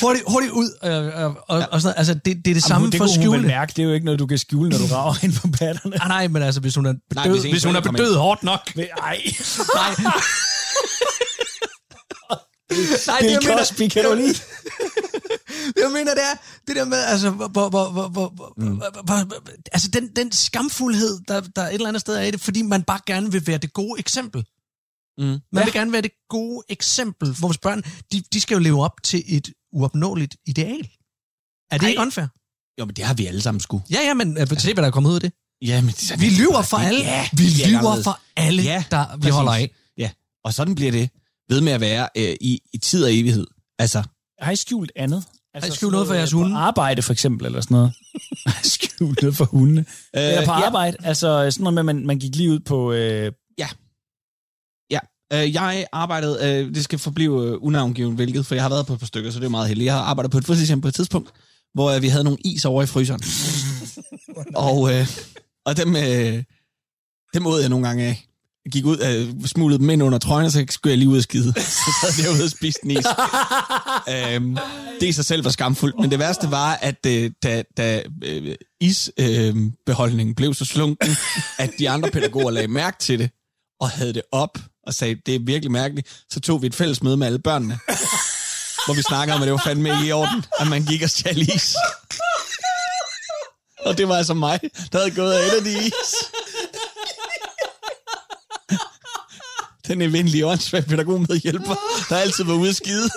[0.00, 1.94] hurtigt, hurtigt ud, øh, øh, og, og sådan noget.
[1.96, 3.72] Altså, det, det er det samme Jamen, det for at kunne hun mærke.
[3.76, 6.02] Det er jo ikke noget, du kan skjule, når du rager ind på patterne.
[6.02, 8.16] Ah, nej, men altså, hvis hun er bedøvet, Nej, nej, hvis hvis, hun er bedøvet
[8.16, 8.72] hårdt nok.
[8.76, 8.84] Ej,
[9.74, 9.94] Nej.
[13.06, 14.34] Nej, det, jeg mener, Cosby, kan du lide?
[15.76, 16.34] Det jeg mener, det er
[16.66, 18.76] det der med, altså, hvor, hvor, hvor, hvor, hvor, mm.
[18.76, 19.34] hvor, hvor,
[19.72, 22.82] altså den, den skamfuldhed, der, der et eller andet sted er i det, fordi man
[22.82, 24.44] bare gerne vil være det gode eksempel.
[25.18, 25.24] Mm.
[25.24, 25.64] Man ja.
[25.64, 27.36] vil gerne være det gode eksempel.
[27.40, 30.88] Vores børn, de, de skal jo leve op til et uopnåeligt ideal.
[31.70, 31.88] Er det Ej.
[31.88, 32.26] ikke unfair?
[32.80, 33.82] Jo, men det har vi alle sammen sgu.
[33.90, 35.32] Ja, ja, men uh, se, hvad der er kommet ud af det.
[35.62, 37.00] Ja, men det, Vi lyver for alle.
[37.00, 39.34] Ja, vi er lyver for alle, Ja, der vi præcis.
[39.34, 39.70] holder af.
[39.98, 40.10] Ja,
[40.44, 41.10] og sådan bliver det
[41.48, 43.46] ved med at være øh, i, i tid og evighed.
[43.78, 44.02] Altså,
[44.40, 45.24] Har I skjult andet?
[45.54, 46.56] Altså, sådan noget for jeres på hunde?
[46.56, 47.92] arbejde, for eksempel, eller sådan noget.
[48.62, 49.80] Skjult noget for hunde?
[50.16, 50.96] øh, Eller på ja, arbejde.
[51.04, 52.92] Altså sådan noget med, at man, man gik lige ud på...
[52.92, 53.32] Øh,
[55.32, 58.92] Øh, jeg arbejdede, øh, det skal forblive øh, unavngivet, hvilket, for jeg har været på
[58.92, 59.86] et par stykker, så det er meget heldigt.
[59.86, 61.30] Jeg har arbejdet på et fritidshjem på et tidspunkt,
[61.74, 63.22] hvor øh, vi havde nogle is over i fryseren.
[64.68, 65.06] og, øh,
[65.66, 66.44] og dem, øh,
[67.34, 68.27] dem åd jeg nogle gange af.
[68.72, 71.22] Gik ud, øh, smuglede dem ind under trøjen, og så skulle jeg lige ud og
[71.22, 71.52] skide.
[71.84, 73.06] Så sad jeg derude og spiste is.
[74.14, 74.58] øhm,
[75.00, 78.54] det i sig selv var skamfuldt, men det værste var, at øh, da, da øh,
[78.80, 81.16] isbeholdningen øh, blev så slunken,
[81.58, 83.30] at de andre pædagoger lagde mærke til det,
[83.80, 87.02] og havde det op, og sagde, det er virkelig mærkeligt, så tog vi et fælles
[87.02, 87.78] møde med alle børnene,
[88.86, 91.10] hvor vi snakkede om, at det var fandme ikke i orden, at man gik og
[91.10, 91.76] stjal is.
[93.78, 94.60] Og det var altså mig,
[94.92, 96.14] der havde gået af et af de is.
[99.88, 101.74] Den evindelige åndssvage pædagog med hjælper,
[102.08, 103.10] der altid var ude at skide.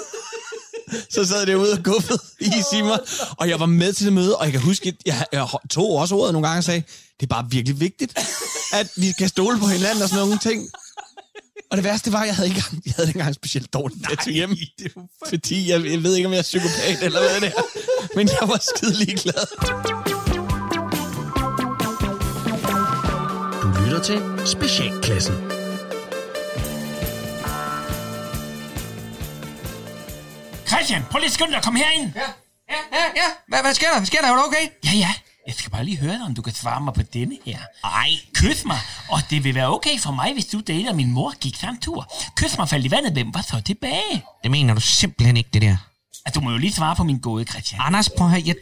[1.09, 2.99] Så sad jeg ude og guffede i mig,
[3.37, 5.91] og jeg var med til det møde, og jeg kan huske, at jeg, jeg tog
[5.91, 6.83] også ordet nogle gange og sagde,
[7.19, 8.19] det er bare virkelig vigtigt,
[8.73, 10.69] at vi kan stole på hinanden og sådan nogle ting.
[11.71, 14.09] Og det værste var, at jeg havde ikke engang, jeg havde ikke engang specielt dårligt
[14.09, 14.57] dato hjemme.
[15.27, 17.61] Fordi jeg, jeg, ved ikke, om jeg er psykopat eller hvad det er.
[18.15, 19.45] Men jeg var skide ligeglad.
[23.61, 25.60] Du lytter til Specialklassen.
[30.71, 32.11] Christian, prøv lige at skynde dig at komme herind.
[32.15, 32.21] Ja,
[32.73, 33.27] ja, ja, ja.
[33.47, 33.97] Hvad, hvad sker der?
[33.97, 34.27] Hvad sker der?
[34.31, 34.65] Er du okay?
[34.85, 35.13] Ja, ja.
[35.47, 37.57] Jeg skal bare lige høre dig, om du kan svare mig på denne her.
[37.83, 38.77] Ej, kys mig.
[39.09, 42.13] Og det vil være okay for mig, hvis du dater min mor gik en tur.
[42.35, 44.23] Kys mig faldt i vandet, hvem var så tilbage?
[44.43, 45.77] Det mener du simpelthen ikke, det der.
[46.25, 47.81] Altså, du må jo lige svare på min gåde, Christian.
[47.83, 48.43] Anders, prøv at høre.
[48.45, 48.55] Jeg,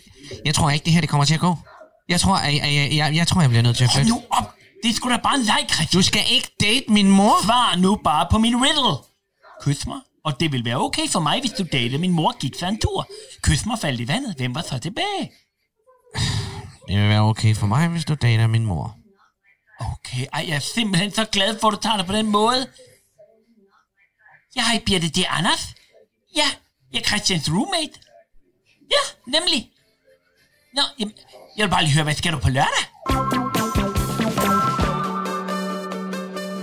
[0.45, 1.57] jeg tror ikke, det her det kommer til at gå.
[2.09, 4.11] Jeg tror, jeg, jeg, jeg, jeg, jeg, tror, jeg bliver nødt til at Hold flytte.
[4.11, 4.55] nu op.
[4.83, 6.01] Det er sgu da bare en leg, Christian.
[6.01, 7.35] Du skal ikke date min mor.
[7.43, 8.95] Svar nu bare på min riddle.
[9.61, 9.97] Kys mig.
[10.29, 12.79] Og det vil være okay for mig, hvis du datede min mor gik sig en
[12.79, 13.09] tur.
[13.41, 14.35] Kys mig faldt i vandet.
[14.37, 15.31] Hvem var så tilbage?
[16.87, 18.95] Det vil være okay for mig, hvis du dater min mor.
[19.79, 22.67] Okay, ej, jeg er simpelthen så glad for, at du tager det på den måde.
[24.55, 25.67] Jeg har Birte, det er Anders.
[26.35, 26.47] Ja,
[26.93, 27.99] jeg er Christians roommate.
[28.91, 29.71] Ja, nemlig.
[30.73, 31.13] Nå, jamen,
[31.57, 32.85] jeg vil bare lige høre, hvad skal du på lørdag?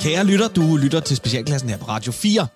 [0.00, 2.46] Kære lytter, du lytter til specialklassen her på Radio 4.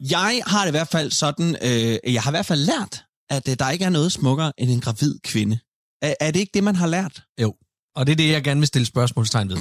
[0.00, 3.48] Jeg har det i hvert fald sådan, øh, jeg har i hvert fald lært, at
[3.48, 5.58] øh, der ikke er noget smukkere end en gravid kvinde.
[6.02, 7.22] Er, er det ikke det, man har lært?
[7.40, 7.54] Jo,
[7.96, 9.56] og det er det, jeg gerne vil stille spørgsmålstegn ved.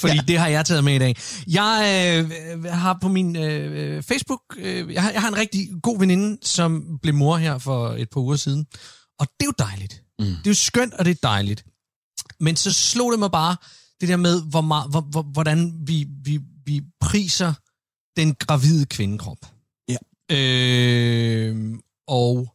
[0.00, 0.22] Fordi ja.
[0.28, 1.16] det har jeg taget med i dag.
[1.46, 5.98] Jeg øh, har på min øh, Facebook, øh, jeg, har, jeg har en rigtig god
[5.98, 8.66] veninde, som blev mor her for et par uger siden.
[9.18, 10.02] Og det er jo dejligt.
[10.18, 10.24] Mm.
[10.24, 11.64] Det er jo skønt, og det er dejligt.
[12.40, 13.56] Men så slog det mig bare,
[14.00, 17.52] det der med, hvor meget, hvor, hvor, hvordan vi, vi, vi priser
[18.18, 19.38] den gravide kvindekrop.
[19.88, 19.96] Ja.
[20.36, 21.74] Øh,
[22.08, 22.48] og,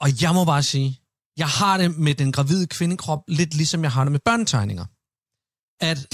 [0.00, 1.00] og jeg må bare sige,
[1.36, 4.86] jeg har det med den gravide kvindekrop lidt ligesom jeg har det med børnetegninger.
[5.80, 5.98] At...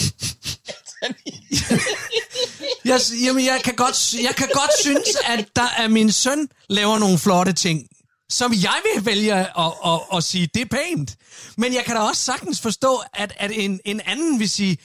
[2.91, 6.99] jeg, jamen, jeg kan, godt, jeg kan godt synes, at der er min søn laver
[6.99, 7.89] nogle flotte ting,
[8.31, 11.17] som jeg vil vælge at, at, at, at sige, det er pænt.
[11.57, 14.79] Men jeg kan da også sagtens forstå, at, at en, en anden vil sige,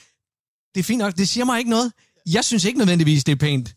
[0.74, 1.92] det er fint nok, det siger mig ikke noget.
[2.26, 3.74] Jeg synes ikke nødvendigvis, det er pænt.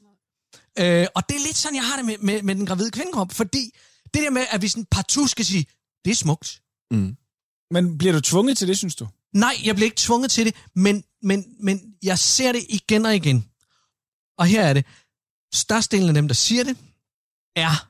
[0.80, 3.32] Øh, og det er lidt sådan, jeg har det med, med, med den gravide kvindekrop,
[3.32, 3.72] fordi
[4.14, 5.66] det der med, at vi sådan partout skal sige,
[6.06, 6.62] det er smukt.
[6.92, 7.16] Mm.
[7.72, 9.08] Men bliver du tvunget til det, synes du?
[9.34, 13.16] Nej, jeg bliver ikke tvunget til det, men, men, men jeg ser det igen og
[13.16, 13.50] igen.
[14.38, 14.86] Og her er det.
[15.54, 16.78] Størstedelen af dem, der siger det,
[17.56, 17.90] er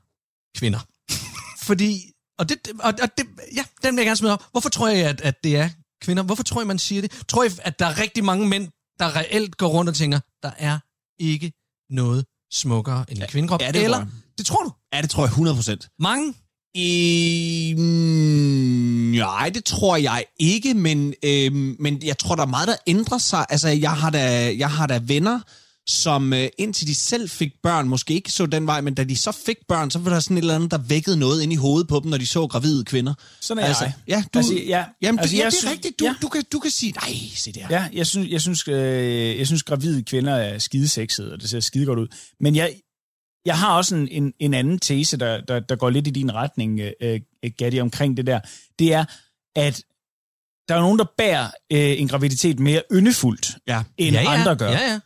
[0.58, 0.80] kvinder.
[1.68, 4.44] Fordi, og det, og, og det, ja, den vil jeg gerne smide op.
[4.52, 5.70] Hvorfor tror jeg, at, at det er
[6.02, 6.24] kvinder?
[6.24, 7.24] Hvorfor tror jeg, man siger det?
[7.28, 10.52] Tror jeg, at der er rigtig mange mænd, der reelt går rundt og tænker, der
[10.58, 10.80] er
[11.20, 11.52] ikke
[11.90, 13.62] noget smukkere end en kvindekrop?
[13.62, 14.08] ja, det tror Eller, jeg.
[14.38, 14.72] det tror du?
[14.94, 15.88] Ja, det tror jeg 100 procent.
[16.00, 16.34] Mange?
[16.78, 17.84] I, mm,
[19.12, 23.18] nej, det tror jeg ikke, men, øh, men jeg tror, der er meget, der ændrer
[23.18, 23.46] sig.
[23.50, 25.40] Altså, jeg har da, jeg har da venner,
[25.88, 29.18] som øh, indtil de selv fik børn, måske ikke så den vej, men da de
[29.18, 31.56] så fik børn, så var der sådan et eller andet, der vækkede noget ind i
[31.56, 33.14] hovedet på dem, når de så gravide kvinder.
[33.42, 33.94] Sådan er altså, jeg.
[34.08, 36.00] Ja, du, Altså, ja, ja, jamen, altså, altså, ja, det er synes- rigtigt.
[36.00, 36.10] Du, ja.
[36.12, 36.16] ja.
[36.22, 37.68] du, kan, du kan sige, nej, se der.
[37.70, 41.60] Ja, jeg synes, jeg synes, øh, jeg synes gravide kvinder er skidesexede, og det ser
[41.60, 42.08] skide godt ud.
[42.40, 42.76] Men jeg,
[43.46, 46.34] jeg har også en, en, en anden tese, der, der, der går lidt i din
[46.34, 48.40] retning, øh, øh, Gatti, omkring det der.
[48.80, 49.06] Det er,
[49.56, 49.82] at
[50.70, 53.84] der er nogen, der bærer øh, en graviditet mere yndefuldt, Ja.
[53.98, 54.34] end ja, ja.
[54.40, 54.72] andre gør.
[54.72, 55.00] Ja, ja.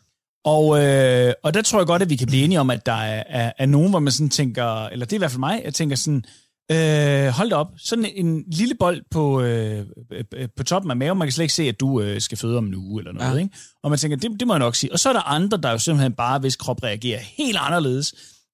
[0.50, 2.92] Og, øh, og der tror jeg godt, at vi kan blive enige om, at der
[2.94, 5.62] er, er, er nogen, hvor man sådan tænker, eller det er i hvert fald mig,
[5.66, 6.24] jeg tænker sådan,
[6.72, 11.18] øh, hold da op, sådan en lille bold på, øh, øh, på toppen af maven,
[11.18, 13.36] man kan slet ikke se, at du øh, skal føde om en uge eller noget,
[13.36, 13.38] ja.
[13.44, 13.56] Ikke?
[13.84, 14.94] Og man tænker, det, det må jeg nok sige.
[14.94, 18.14] Og så er der andre, der jo simpelthen bare, hvis krop reagerer helt anderledes.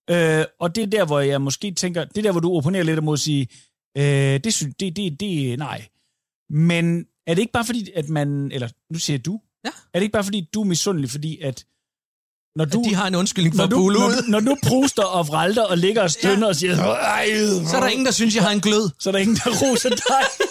[0.09, 2.83] Øh, og det er der, hvor jeg måske tænker, det er der, hvor du opponerer
[2.83, 3.47] lidt mod at sige,
[3.97, 4.03] øh,
[4.43, 5.85] det, synes, det, det, det, nej.
[6.49, 9.69] Men er det ikke bare fordi, at man, eller nu siger du, Ja.
[9.93, 11.65] er det ikke bare fordi, du er misundelig, fordi at
[12.55, 14.15] når Du, du, de har en undskyldning for når at bule når, ud.
[14.15, 16.47] du- når du pruster og vralter og ligger og stønner ja.
[16.47, 17.29] og siger, Ej,
[17.69, 18.89] Så er der ingen, der synes, jeg har en glød.
[18.99, 20.25] så er der ingen, der roser dig.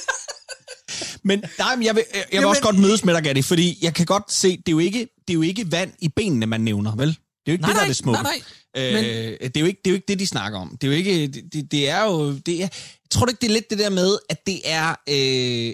[1.27, 3.43] Men, nej, men jeg vil, jeg, jeg vil Jamen- også godt mødes med dig, Gatti,
[3.43, 6.09] fordi jeg kan godt se, det er jo ikke, det er jo ikke vand i
[6.09, 7.09] benene, man nævner, vel?
[7.09, 8.23] Det er jo ikke Nej, det, der nej, er det smukke.
[8.23, 8.41] nej,
[8.77, 10.77] Øh, Men- det, er jo ikke, det er jo ikke det, de snakker om.
[10.81, 12.71] Det er jo ikke, det, det, det er jo, det er, jeg
[13.11, 15.73] tror du ikke, det er lidt det der med, at det er, øh,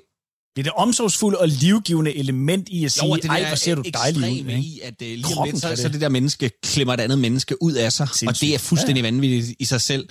[0.57, 3.75] Det er det omsorgsfulde og livgivende element i at sige, jo, det ej, hvor ser
[3.75, 4.37] du dejlig ud.
[4.37, 4.59] Ikke?
[4.59, 6.01] i, at øh, lige om lidt, så, så det.
[6.01, 8.41] der menneske klemmer et andet menneske ud af sig, og Sindssygt.
[8.49, 10.09] det er fuldstændig ja, vanvittigt i sig selv.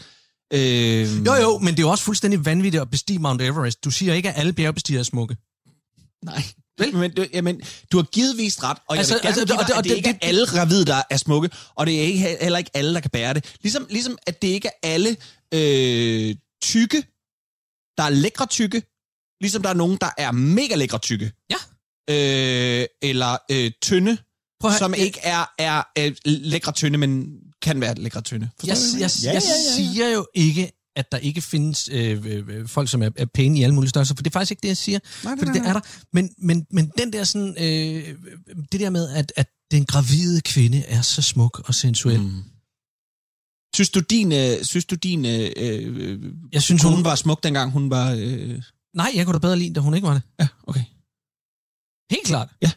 [0.53, 3.83] Øh, Jo, jo, men det er jo også fuldstændig vanvittigt at bestige Mount Everest.
[3.85, 5.35] Du siger ikke, at alle bjergbestigere er smukke.
[6.25, 6.43] Nej.
[6.79, 6.95] Vel?
[6.95, 7.61] Men, du, jamen,
[7.91, 9.79] du har givetvis ret, og jeg Altså, vil gerne altså, give og dig, det- og
[9.79, 12.57] at det, det- ikke det- alle gravide, der er smukke, og det er ikke, heller
[12.57, 13.55] ikke alle, der kan bære det.
[13.61, 15.09] Ligesom, ligesom at det ikke er alle
[15.53, 16.97] øh, tykke,
[17.97, 18.81] der er lækre tykke,
[19.41, 21.31] ligesom der er nogen, der er mega lækre tykke.
[21.49, 21.55] Ja.
[22.09, 24.17] Øh, eller øh, tynde,
[24.61, 27.29] Prøv som jeg- ikke er, er øh, lækre tynde, men
[27.61, 28.49] kan være lækre tynde.
[28.65, 29.41] Jeg, Forstår jeg, du, jeg, hvad jeg
[29.75, 33.59] siger jo ikke, at der ikke findes øh, øh, øh, folk, som er, er pæne
[33.59, 34.99] i alle mulige størrelser, for det er faktisk ikke det, jeg siger.
[35.23, 35.81] Nej, nej, nej, det er der.
[36.13, 38.15] Men, men, men den der sådan, øh,
[38.71, 42.21] det der med, at, at den gravide kvinde er så smuk og sensuel.
[42.21, 42.43] Mm.
[43.75, 46.23] Synes du, din, øh, synes du, din øh, øh,
[46.53, 48.11] Jeg synes, kone hun var smuk, dengang hun var...
[48.19, 48.61] Øh...
[48.95, 50.21] Nej, jeg kunne da bedre lide, da hun ikke var det.
[50.39, 50.83] Ja, okay.
[52.11, 52.49] Helt klart.
[52.61, 52.71] Ja.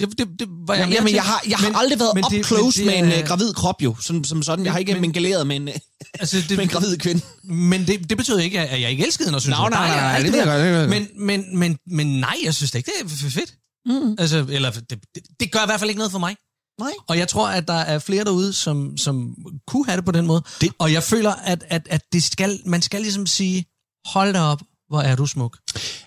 [0.00, 2.30] Det, det, det var jeg Jamen, jeg har, jeg har Men- aldrig været men up
[2.30, 4.64] det- close men det med en øh, gravid krop jo, som, som sådan.
[4.64, 5.74] Jeg har ikke Men- mingeleret med en, øh,
[6.20, 7.20] Altså, det, med en gravid kvinde.
[7.42, 10.00] Men det, det betyder ikke, at jeg ikke elskede hende og synes, var nej, nej,
[10.00, 12.92] nej, alt det det ved jeg men, men, men, men nej, jeg synes da ikke,
[13.02, 13.54] det er fedt.
[13.86, 14.16] Mm.
[14.18, 16.36] Altså, eller det, det, det gør i hvert fald ikke noget for mig.
[16.80, 16.92] Nej.
[17.08, 19.36] Og jeg tror, at der er flere derude, som, som
[19.66, 20.42] kunne have det på den måde.
[20.60, 23.64] Det- Og jeg føler, at, at, at det skal, man skal ligesom sige,
[24.06, 24.62] hold da op,
[24.92, 25.58] hvor er du smuk.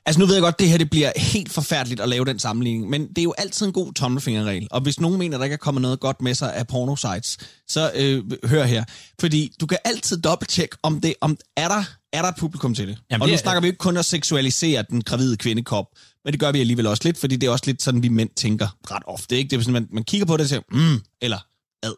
[0.06, 2.90] Altså nu ved jeg godt, det her det bliver helt forfærdeligt at lave den sammenligning,
[2.90, 4.68] men det er jo altid en god tommelfingerregel.
[4.72, 7.92] Og hvis nogen mener, der ikke er kommet noget godt med sig af pornosites, så
[7.96, 8.84] øh, hør her.
[9.20, 11.84] Fordi du kan altid dobbelttjekke, om det om er der
[12.14, 12.98] er der et publikum til det.
[13.12, 15.86] Jamen, og nu det er- snakker vi jo ikke kun at seksualisere den gravide kvindekop,
[16.26, 18.30] men det gør vi alligevel også lidt, fordi det er også lidt sådan, vi mænd
[18.36, 19.38] tænker ret ofte.
[19.38, 19.50] Ikke?
[19.50, 21.38] Det er sådan, man, man kigger på det og siger, mm, eller
[21.84, 21.94] ad.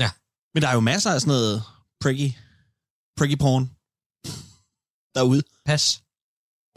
[0.00, 0.10] Ja.
[0.54, 1.62] Men der er jo masser af sådan noget
[2.00, 2.32] priggy,
[3.18, 3.70] priggy porn
[5.14, 5.42] derude.
[5.66, 6.02] Pas.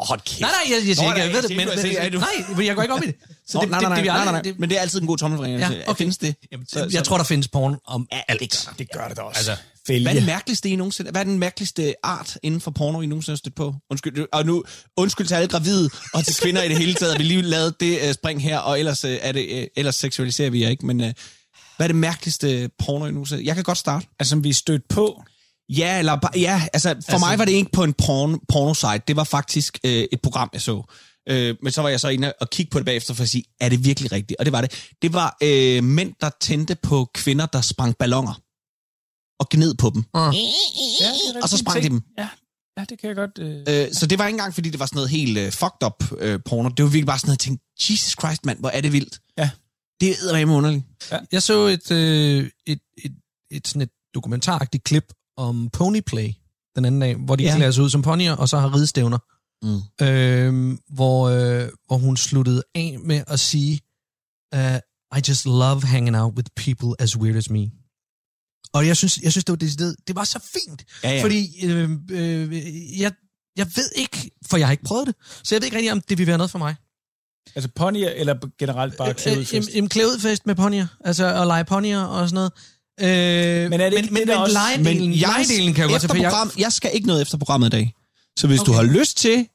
[0.01, 0.41] Hold kæft.
[0.41, 2.09] Nej, nej, jeg, jeg siger Nå, ikke, jeg nej, ved det, jeg men, men, jeg
[2.09, 3.15] nej, men jeg går ikke op i det.
[3.47, 4.81] Så Nå, det, nej, det, nej, det, vi nej, nej, nej, det, men det er
[4.81, 5.59] altid en god tommelfinger.
[5.59, 5.97] Ja, Ja, okay.
[5.97, 6.35] Findes det?
[6.51, 8.69] Jamen, Så- jeg så- tror, der findes porn om alt.
[8.79, 9.37] Det gør det da også.
[9.39, 9.51] Altså,
[9.85, 10.25] Hvad er det Fælge.
[10.25, 11.11] mærkeligste, I nogensinde...
[11.11, 13.75] Hvad er den mærkeligste art inden for porno, I nogensinde har stødt på?
[13.89, 14.63] Undskyld, og nu,
[14.97, 17.73] undskyld til alle gravide og til kvinder i det hele taget, at vi lige lavede
[17.79, 20.85] det uh, spring her, og ellers, uh, er det, uh, ellers seksualiserer vi jer ikke,
[20.85, 21.05] men uh,
[21.77, 23.45] hvad er det mærkeligste porno, I nogensinde...
[23.45, 24.07] Jeg kan godt starte.
[24.19, 25.23] Altså, som vi er stødt på.
[25.77, 29.03] Ja, eller ja, altså for altså, mig var det ikke på en porn, porno-site.
[29.07, 30.83] Det var faktisk øh, et program, jeg så.
[31.29, 33.43] Øh, men så var jeg så inde og kigge på det bagefter for at sige,
[33.59, 34.39] er det virkelig rigtigt?
[34.39, 34.89] Og det var det.
[35.01, 38.41] Det var øh, mænd, der tændte på kvinder, der sprang ballonger.
[39.39, 40.03] Og gned på dem.
[40.15, 42.01] Ja, Og så sprang de dem.
[42.17, 42.29] Ja,
[42.77, 43.39] ja det kan jeg godt...
[43.39, 43.85] Øh...
[43.87, 46.03] Øh, så det var ikke engang, fordi det var sådan noget helt øh, fucked up
[46.17, 46.69] øh, porno.
[46.69, 49.19] Det var virkelig bare sådan noget, jeg tænkte, Jesus Christ, mand, hvor er det vildt.
[49.37, 49.49] Ja.
[50.01, 50.85] Det er eddermame underligt.
[51.31, 53.15] Jeg så et, øh, et, et,
[53.51, 55.13] et, sådan et dokumentaragtigt klip
[55.47, 56.29] om ponyplay
[56.75, 57.55] den anden dag, hvor de Ja.
[57.55, 59.17] klæder sig ud som ponyer, og så har ridestævner.
[59.63, 60.05] Mm.
[60.07, 63.81] Øh, hvor, øh, hvor hun sluttede af med at sige,
[64.55, 67.71] uh, I just love hanging out with people as weird as me.
[68.73, 71.23] Og jeg synes, jeg synes det, var det, det var så fint, Ja, ja.
[71.23, 73.11] fordi øh, øh, jeg,
[73.57, 76.01] jeg ved ikke, for jeg har ikke prøvet det, så jeg ved ikke rigtig, om
[76.01, 76.75] det vil være noget for mig.
[77.55, 79.69] Altså ponyer, eller generelt bare klædefest?
[79.71, 82.51] Øh, en klædefest med ponyer, altså at lege ponyer og sådan noget.
[83.01, 85.81] Øh, Men er det ikke men, det, der men, også- legedelen, Men jeg, legedelen kan
[85.81, 87.93] jeg godt tage, for jeg, program, jeg skal ikke noget efter programmet i dag.
[88.39, 88.71] Så hvis okay.
[88.71, 89.47] du har lyst til,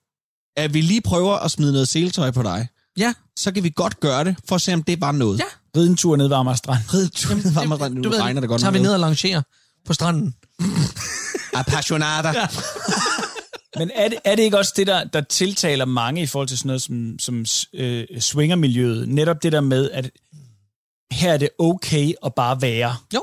[0.57, 2.69] at vi lige prøver at smide noget seletøj på dig,
[2.99, 3.13] Ja.
[3.37, 5.39] så kan vi godt gøre det, for at se, om det var noget.
[5.39, 5.45] Ja.
[5.81, 6.95] Ride en tur ned ved Amager Strand.
[6.95, 8.61] Rid tur, nu du ved, regner det godt.
[8.61, 9.43] tager vi ned og lancerer
[9.87, 10.35] på stranden.
[11.55, 12.29] Appassionata.
[12.29, 12.47] Ja.
[13.79, 16.59] Men er det, er det ikke også det, der, der tiltaler mange i forhold til
[16.59, 19.09] sådan noget som, som øh, swingermiljøet?
[19.09, 20.11] Netop det der med, at
[21.13, 22.97] her er det okay at bare være.
[23.15, 23.23] Jo.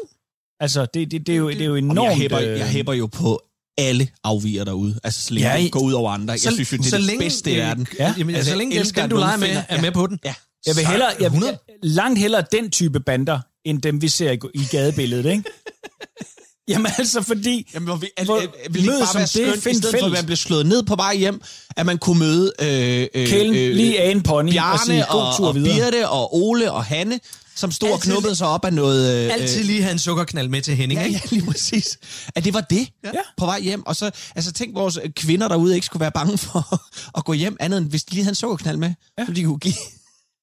[0.59, 2.09] Altså, det, det, det, er, jo, det er jo Jamen, enormt...
[2.09, 3.41] jeg, hæpper, øh, jeg hæpper jo på
[3.77, 4.99] alle afviger derude.
[5.03, 6.31] Altså, så længe Ja, i- det går ud over andre.
[6.31, 7.87] Jeg synes jo, det er så det længe, bedste i øh, verden.
[7.99, 8.13] Ja.
[8.17, 10.19] Jamen, Altså, så længe den, den du leger med, finder- er med på den.
[10.25, 10.33] Ja.
[10.65, 11.51] Jeg vil Så- hellere, jeg, 100.
[11.67, 15.43] jeg, langt hellere den type bander, end dem, vi ser i, i gadebilledet, ikke?
[16.69, 17.69] Jamen altså, fordi...
[17.73, 19.75] Jamen, hvor vi, al, Hvor- al, vil ikke bare som være det, skønt, i find
[19.77, 20.17] stedet for at fælles.
[20.19, 21.41] man bliver slået ned på vej hjem,
[21.77, 25.21] at man kunne møde øh, øh, Kælen, lige af en pony og sige Bjarne god
[25.21, 25.75] og, tur og videre.
[25.91, 27.19] Birte og Ole og Hanne,
[27.55, 29.25] som stod og Altid- knuppede sig op af noget...
[29.25, 31.19] Øh, Altid lige have en sukkerknald med til Henning, Ja, ikke?
[31.23, 31.97] ja, lige præcis.
[32.35, 33.11] At det var det ja.
[33.37, 33.85] på vej hjem.
[33.85, 36.81] Og så, altså tænk, vores kvinder derude ikke skulle være bange for
[37.17, 39.25] at gå hjem, andet end hvis de lige havde en sukkerknald med, ja.
[39.25, 39.73] som de kunne give,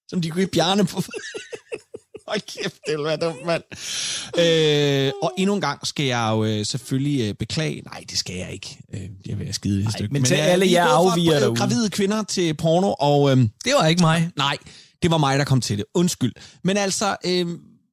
[0.08, 1.02] som de kunne give Bjarne på.
[2.28, 3.62] Hold kæft, det være dumt, mand.
[4.38, 7.82] Øh, og endnu en gang skal jeg jo øh, selvfølgelig øh, beklage.
[7.82, 8.78] Nej, det skal jeg ikke.
[8.94, 10.12] Øh, jeg vil skide et stykke.
[10.12, 11.56] men til øh, alle er jer afviger øh, derude.
[11.58, 13.30] Gravide kvinder til porno, og...
[13.30, 14.30] Øh, Det var ikke mig.
[14.36, 14.56] Nej,
[15.02, 15.84] det var mig, der kom til det.
[15.94, 16.32] Undskyld.
[16.64, 17.46] Men altså, øh,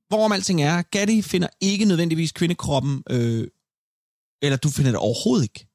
[0.09, 3.47] hvorom alting er, Gatti finder ikke nødvendigvis kvindekroppen, øh,
[4.41, 5.67] eller du finder det overhovedet ikke.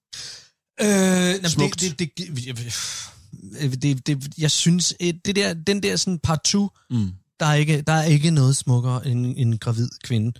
[0.80, 1.80] Øh, Smukt.
[1.80, 7.10] det, det, det, det, det, jeg synes, eh, det der, den der sådan partout, Mm.
[7.40, 10.32] der er ikke, der er ikke noget smukkere end en gravid kvinde.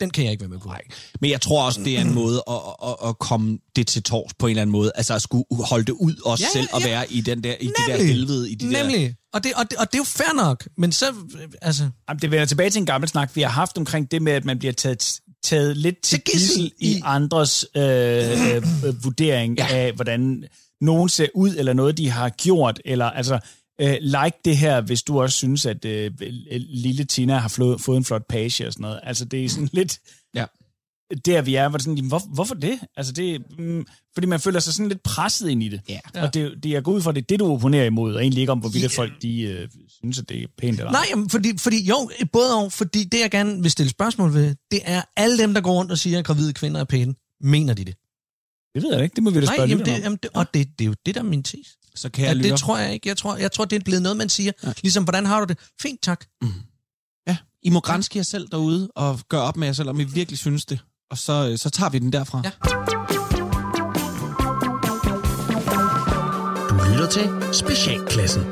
[0.00, 0.68] Den kan jeg ikke være med på.
[0.68, 0.82] Nej.
[1.20, 2.54] Men jeg tror også, det er en måde at,
[2.88, 4.92] at, at komme det til tors på en eller anden måde.
[4.94, 6.86] Altså at skulle holde det ud også Ja, selv og ja.
[6.88, 8.14] være i, den der, i det der Nemlig.
[8.14, 8.50] helvede.
[8.50, 9.14] I de der, Nemlig.
[9.32, 10.68] Og det, og, det, og det er jo fair nok.
[10.78, 11.06] Men så,
[11.62, 11.88] altså...
[12.08, 14.44] Jamen, det vender tilbage til en gammel snak, vi har haft omkring det med, at
[14.44, 18.62] man bliver taget, taget lidt til gissel i, i- andres øh, øh,
[19.04, 19.66] vurdering Ja.
[19.70, 19.76] ja.
[19.76, 20.44] af, hvordan
[20.80, 23.38] nogen ser ud, eller noget, de har gjort, eller altså,
[23.80, 26.12] Øh, like det her, hvis du også synes, at øh,
[26.58, 29.00] lille Tina har flå, fået en flot page og sådan noget.
[29.02, 29.98] Altså, det er sådan lidt...
[30.34, 30.44] Ja.
[31.24, 32.80] Der vi er, hvor det sådan, jamen, hvor, hvorfor det?
[32.96, 35.80] Altså, det mm, fordi man føler sig sådan lidt presset ind i det.
[35.88, 35.98] Ja.
[36.14, 38.40] Og det, det er gået ud fra, det er det, du opponerer imod, og egentlig
[38.40, 38.90] ikke om, hvorvidt yeah.
[38.90, 40.92] folk de, øh, synes, at det er pænt eller ej.
[40.92, 44.54] Nej, jamen, fordi, fordi jo, både og, fordi det, jeg gerne vil stille spørgsmål ved,
[44.70, 47.14] det er alle dem, der går rundt og siger, at gravide kvinder er pæne.
[47.40, 47.94] Mener de det?
[48.74, 50.04] Det ved jeg ikke, det må vi da Nej, spørge jamen, lytterne det, om.
[50.04, 51.76] jamen, det, og det, det er jo det, der er min tes.
[52.00, 53.08] Så kan Ja, jeg det tror jeg ikke.
[53.08, 54.52] Jeg tror, jeg tror, det er blevet noget, man siger.
[54.64, 54.72] Ja.
[54.82, 55.58] Ligesom, hvordan har du det?
[55.82, 56.24] Fint, tak.
[57.28, 60.04] Ja, I må grænske jer selv derude og gøre op med jer selv, om I
[60.04, 60.78] virkelig synes det.
[61.10, 62.42] Og så, øh, så tager vi den derfra.
[62.44, 62.50] Ja.
[66.68, 68.44] Du lytter til Specialklassen.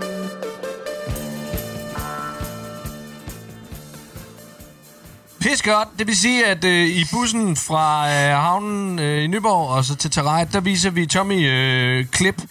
[5.40, 5.88] Pis godt.
[5.98, 9.94] Det vil sige, at øh, i bussen fra øh, havnen øh, i Nyborg og så
[9.96, 12.42] til Terrejt, der viser vi Tommy øh, klip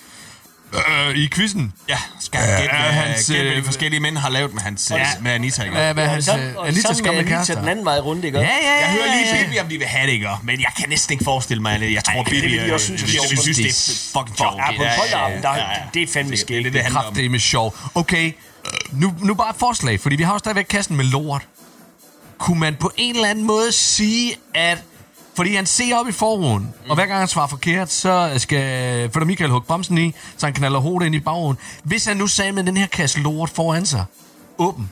[0.74, 1.74] øh, i quizzen.
[1.90, 4.54] Ja, skal han gætte, Øh, hvad, hans, gætte, hvad øh, de forskellige mænd har lavet
[4.54, 5.08] med, hans, ja.
[5.22, 5.76] med Anita, ikke?
[5.76, 7.56] Hvad, hvad Ja, hans, øh, og Anitas med gamle Anita kæreste.
[7.56, 8.40] den anden vej rundt, ikke?
[8.40, 8.80] Ja, ja, ja.
[8.80, 9.46] Jeg hører lige ja, ja.
[9.46, 10.28] Bibi, om de vil have det, ikke?
[10.44, 12.74] Men jeg kan næsten ikke forestille mig, at jeg tror, det Bibi vil de øh,
[12.74, 14.56] også synes vil synes, det er fucking sjovt.
[14.58, 14.84] Ja, på
[15.36, 16.58] en der, det er fandme Det skægt.
[16.60, 17.76] er det, Det det er kraftedeme sjov.
[17.96, 18.26] Okay,
[18.66, 21.42] øh, nu, nu bare et forslag, fordi vi har jo stadigvæk kassen med lort.
[22.38, 24.78] Kunne man på en eller anden måde sige, at...
[25.38, 26.90] Fordi han ser op i forruden, mm.
[26.90, 30.54] og hver gang han svarer forkert, så skal for Michael hugge bremsen i, så han
[30.54, 31.58] knaller hovedet ind i bagruden.
[31.84, 34.06] Hvis han nu sagde med den her kasse lort foran sig,
[34.58, 34.90] åben,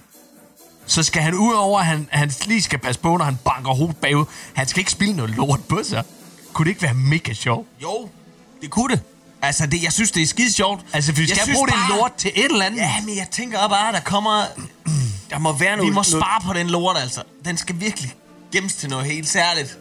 [0.85, 3.71] så skal han ud over, at han, han lige skal passe på, når han banker
[3.73, 4.25] hovedet bagud.
[4.53, 6.03] Han skal ikke spille noget lort på sig.
[6.53, 7.67] Kunne det ikke være mega sjovt?
[7.81, 8.09] Jo,
[8.61, 9.01] det kunne det.
[9.41, 10.85] Altså, det, jeg synes, det er skide sjovt.
[10.93, 12.77] Altså, vi skal bruge det bare- lort til et eller andet.
[12.79, 14.43] Ja, men jeg tænker bare, der kommer...
[15.29, 15.93] Der må være Vi noget...
[15.93, 17.21] må noget- spare på den lort, altså.
[17.45, 18.13] Den skal virkelig
[18.51, 19.77] gemmes til noget helt særligt.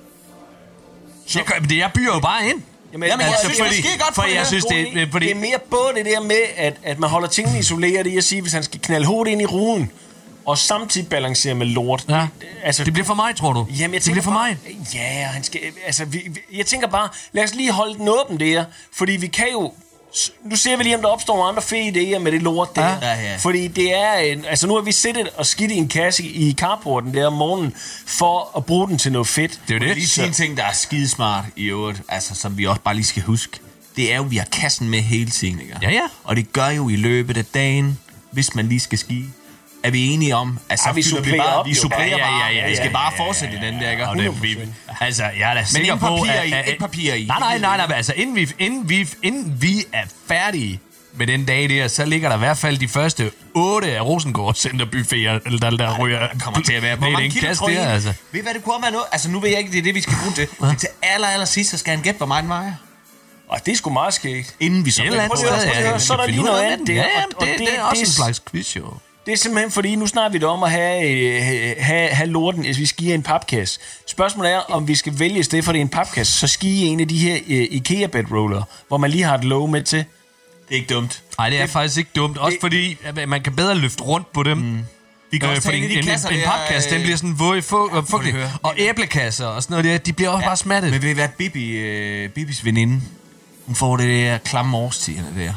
[1.33, 2.63] Det, gør, det, jeg byer jo bare ind.
[2.93, 5.37] Jamen, Jamen, jeg altså, synes, fordi- skide godt for jeg synes, det, er- fordi, det
[5.37, 8.41] er mere både det der med, at, at man holder tingene isoleret i at sige,
[8.43, 9.91] hvis han skal knalde hovedet ind i ruden,
[10.47, 12.05] og samtidig balancere med lort.
[12.09, 12.27] Ja.
[12.65, 13.67] Altså, det bliver for mig, tror du?
[13.79, 14.79] Jamen, jeg det bliver for bare, mig.
[14.95, 18.41] Ja, han skal, altså, vi, vi, jeg tænker bare, lad os lige holde den åben
[18.41, 18.65] der,
[18.97, 19.73] fordi vi kan jo,
[20.45, 22.99] nu ser vi lige, om der opstår andre fede idéer med det lort der.
[23.03, 23.37] Ja, ja.
[23.37, 26.53] Fordi det er, en, altså nu har vi siddet og skidt i en kasse i
[26.53, 27.75] carporten der om morgenen,
[28.07, 29.61] for at bruge den til noget fedt.
[29.69, 29.97] Det er jo det.
[29.97, 33.05] lige sige en ting, der er skidesmart i øvrigt, altså, som vi også bare lige
[33.05, 33.59] skal huske.
[33.97, 35.79] Det er jo, at vi har kassen med hele tiden, ikke?
[35.83, 36.03] Ja, ja.
[36.25, 37.99] Og det gør jo i løbet af dagen,
[38.31, 39.25] hvis man lige skal ski.
[39.85, 42.25] Er vi enige om, at så Ja, vi supplerer bare, op, vi supplerer Ja, ja,
[42.25, 42.47] bare.
[42.53, 44.09] ja, ja, vi skal ja, bare ja, fortsætte i den der, ikke?
[44.09, 44.57] Og det, vi,
[45.01, 47.25] altså, jeg er da sikker på, papir at, i, at, ikke papir i.
[47.25, 50.81] Nej, nej, nej, nej, altså, inden vi, inden, vi, inden vi er færdige
[51.17, 54.55] med den dag der, så ligger der i hvert fald de første otte af Rosengård
[54.55, 57.25] Centerbuffeter, eller der, der ryger kommer til at være.
[57.25, 57.75] I kasse tror I?
[57.75, 58.13] der, altså.
[58.33, 58.99] Ved I, hvad det kunne være nu?
[59.13, 60.49] Altså, nu ved jeg ikke, det er det, vi skal bruge til.
[60.61, 62.73] Men til aller, aller sidst, så skal han gætte, hvor meget vejer.
[63.49, 64.55] Og det er sgu meget skægt.
[64.61, 65.19] Inden vi så Prøv
[65.49, 68.01] at- høre, så er der lige noget andet der, Ja, det, det- det er også
[68.01, 68.93] det- en slags quiz, jo.
[69.27, 72.65] Det er simpelthen fordi, nu snakker vi det om at have, øh, have, have lorten,
[72.65, 73.81] hvis vi skal i en papkasse.
[74.07, 76.69] Spørgsmålet er, om vi skal vælge i stedet for det er en papkasse, så skal
[76.69, 79.83] I en af de her øh, IKEA bedroller, hvor man lige har et låg med
[79.83, 79.99] til.
[79.99, 80.07] Det
[80.71, 81.23] er ikke dumt.
[81.39, 82.39] Nej, det er faktisk ikke dumt.
[82.39, 84.59] Også det- fordi, at man kan bedre løfte rundt på dem.
[84.59, 84.79] Mm.
[85.31, 87.17] Vi kan Øh, også tage fordi en en, kasser en, en papkasse, den øh, bliver
[87.17, 88.51] sådan våd, fu, ja, får det høre.
[88.63, 90.91] Og æblekasser og sådan noget der, de bliver også bare smattet.
[90.93, 93.01] Men ved I hvad, Bibi, øh, Bibis veninde,
[93.67, 95.53] hun får det der klamme årstiderne der.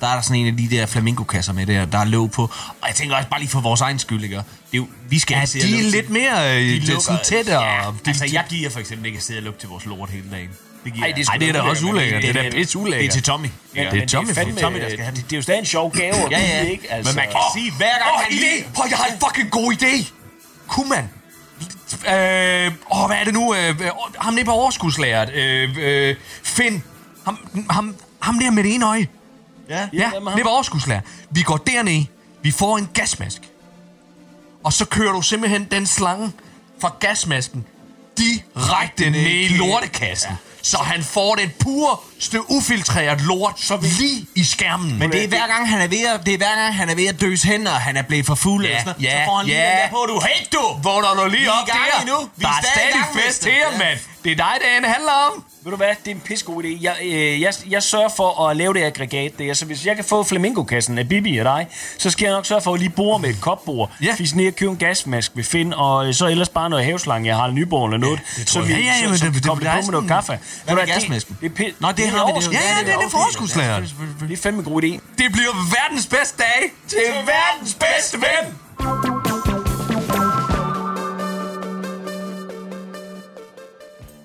[0.00, 2.42] Der er der sådan en af de der flamingokasser med der, der er låg på.
[2.80, 4.36] Og jeg tænker også bare lige for vores egen skyld, ikke?
[4.36, 4.42] Det
[4.72, 6.86] er jo, vi skal Ja, ikke de er lidt til- mere øh, de det er
[6.86, 7.62] lukker- sådan tættere.
[7.64, 10.10] Ja, De- altså, jeg giver for eksempel ikke at sidde og lugte til vores lort
[10.10, 10.48] hele dagen.
[10.84, 12.22] Det giver Ej, det er Ej, det er da også ulækkert.
[12.22, 13.46] Det er da det- pisse Det er til Tommy.
[13.74, 13.90] Men, Ja.
[13.90, 15.92] det er Tommy, fandme, Tommy, der skal have det, det er jo stadig en sjov
[15.92, 16.14] gave.
[16.30, 16.60] Ja, ja.
[16.62, 16.92] Ikke?
[16.92, 18.64] Altså, Men man kan sige, hver gang Åh, han lige...
[18.74, 20.12] Prøv, jeg har en fucking god idé!
[20.68, 21.08] Kunne man?
[21.92, 23.54] Øh, åh, hvad er det nu?
[23.54, 25.30] Øh, øh, ham nede på overskudslæret.
[25.34, 26.82] Øh, øh, Finn.
[27.24, 27.38] Ham,
[27.70, 29.06] ham, ham der med det ene øje.
[29.68, 29.88] Ja.
[29.92, 31.02] Ja, er nede på overskudslæret.
[31.30, 32.04] Vi går derned.
[32.42, 33.42] Vi får en gasmask.
[34.64, 36.32] Og så kører du simpelthen den slange
[36.80, 37.66] fra gasmasken
[38.18, 40.30] direkte ned i lortekassen.
[40.62, 44.98] Så han får den pureste ufiltreret lort så lige i skærmen.
[44.98, 46.94] Men det er hver gang, han er ved at, det er hver gang, han er
[46.94, 48.66] ved at døse hen, og han er blevet for fuld.
[48.66, 49.70] Ja, eller ja, så får han lige ja.
[49.70, 50.62] den der på, du helt du!
[50.82, 52.00] Vågner du lige Vi er op der?
[52.00, 52.16] endnu.
[52.36, 53.78] Vi der er er stadig stadig fest her, Ja.
[53.78, 53.98] mand.
[54.28, 55.44] Det er dig, dagen handler om.
[55.64, 56.68] Ved du hvad, det er en pissegod idé.
[56.82, 60.04] Jeg, øh, jeg, jeg sørger for at lave det aggregat der, så hvis jeg kan
[60.04, 61.66] få flamingokassen af Bibi og dig,
[61.98, 64.06] så skal jeg nok sørge for at lige bore med et kopbord, Ja.
[64.06, 64.14] ja.
[64.14, 67.28] fise ned og købe en gasmask ved Finn, og øh, så ellers bare noget havslange,
[67.28, 68.20] jeg har en nyborg eller noget.
[68.38, 68.80] Ja, så vi, jeg.
[68.80, 70.38] Ja, ja, så, så, det- det- kommer det er på med noget kaffe.
[70.64, 71.38] Hvad med gasmasken?
[71.40, 73.10] Det, det, er Nå, det har vi, det er jo- Ja, ja, det er det
[73.10, 73.80] forskudslærer.
[74.20, 74.86] Det er fandme god idé.
[75.18, 79.17] Det bliver verdens bedste dag til verdens bedste ven.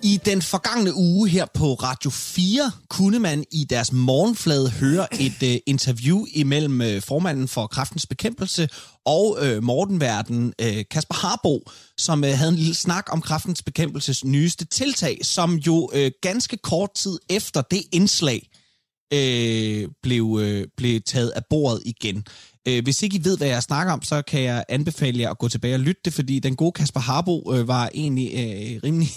[0.05, 5.43] I den forgangne uge her på Radio 4 kunne man i deres morgenflade høre et
[5.43, 8.69] øh, interview imellem øh, formanden for Kraftens Bekæmpelse
[9.05, 14.25] og øh, Mortenverden, øh, Kasper Harbo, som øh, havde en lille snak om Kraftens Bekæmpelses
[14.25, 18.49] nyeste tiltag, som jo øh, ganske kort tid efter det indslag
[19.13, 22.25] øh, blev, øh, blev taget af bordet igen.
[22.67, 25.37] Øh, hvis ikke I ved, hvad jeg snakker om, så kan jeg anbefale jer at
[25.37, 29.09] gå tilbage og lytte det, fordi den gode Kasper Harbo øh, var egentlig øh, rimelig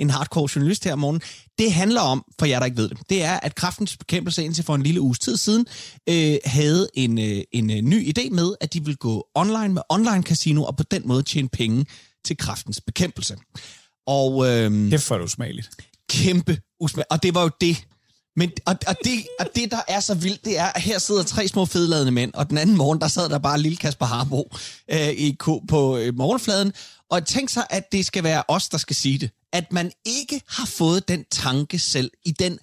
[0.00, 1.22] en hardcore journalist her om morgenen.
[1.58, 4.64] Det handler om, for jer der ikke ved det, det er, at kraftens bekæmpelse indtil
[4.64, 5.66] for en lille uges tid siden
[6.08, 9.82] øh, havde en, øh, en øh, ny idé med, at de ville gå online med
[9.88, 11.86] online casino og på den måde tjene penge
[12.24, 13.36] til kraftens bekæmpelse.
[14.06, 15.70] Og, øh, Det er for usmageligt.
[16.10, 17.04] kæmpe usmag.
[17.10, 17.76] Og det var jo det.
[18.36, 21.22] Men, og, og, det, og det, der er så vildt, det er, at her sidder
[21.22, 24.50] tre små fedladende mænd, og den anden morgen, der sad der bare lille Kasper Harbo
[24.90, 25.36] øh, i,
[25.68, 26.72] på øh, morgenfladen.
[27.10, 29.30] Og tænk sig, at det skal være os, der skal sige det.
[29.52, 32.58] At man ikke har fået den tanke selv i den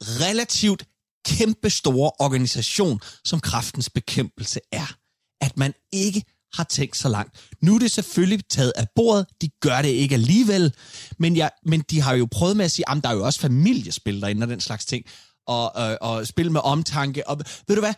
[0.00, 0.84] relativt
[1.26, 4.96] kæmpe store organisation, som kraftens bekæmpelse er.
[5.40, 7.50] At man ikke har tænkt så langt.
[7.62, 10.74] Nu er det selvfølgelig taget af bordet, de gør det ikke alligevel,
[11.18, 13.40] men, jeg, men de har jo prøvet med at sige, at der er jo også
[13.40, 15.04] familiespil derinde og den slags ting,
[15.46, 17.38] og, og, og spil med omtanke, og
[17.68, 17.94] ved du hvad,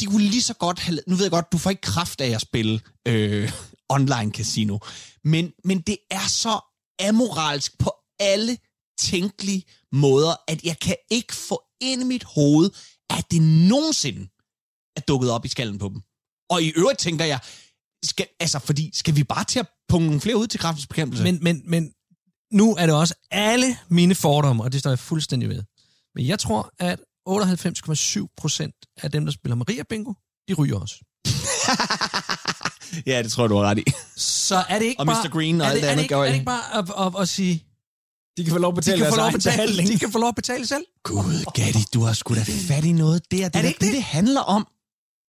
[0.00, 2.28] de kunne lige så godt have, nu ved jeg godt, du får ikke kraft af
[2.28, 3.52] at spille øh,
[3.88, 4.78] online casino,
[5.24, 6.60] men, men det er så
[7.08, 8.58] amoralsk på alle
[9.00, 12.70] tænkelige måder, at jeg kan ikke få ind i mit hoved,
[13.10, 14.28] at det nogensinde
[14.96, 16.02] er dukket op i skallen på dem.
[16.50, 17.40] Og i øvrigt tænker jeg,
[18.04, 21.24] skal, altså, fordi skal vi bare til at punge nogle flere ud til kraftens bekæmpelse?
[21.24, 21.92] Men, men, men
[22.52, 25.62] nu er det også alle mine fordomme, og det står jeg fuldstændig ved.
[26.14, 30.12] Men jeg tror, at 98,7 procent af dem, der spiller Maria Bingo,
[30.48, 30.94] de ryger også.
[33.06, 33.84] ja, det tror jeg, du har ret i.
[34.16, 35.24] Så er det ikke Og bare...
[35.24, 35.30] Mr.
[35.30, 36.78] Green og er alt det, det er det andet ikke, gør er det ikke bare
[36.78, 37.64] at, at, at sige...
[38.36, 39.88] De kan få lov at De betale kan, deres få lov at egen betale, behandling.
[39.88, 40.84] de kan få lov at betale selv.
[41.04, 43.36] Gud, Gatti, du har sgu da fat i noget der.
[43.36, 43.94] Det er, det det, ikke det, det?
[43.94, 44.66] det handler om.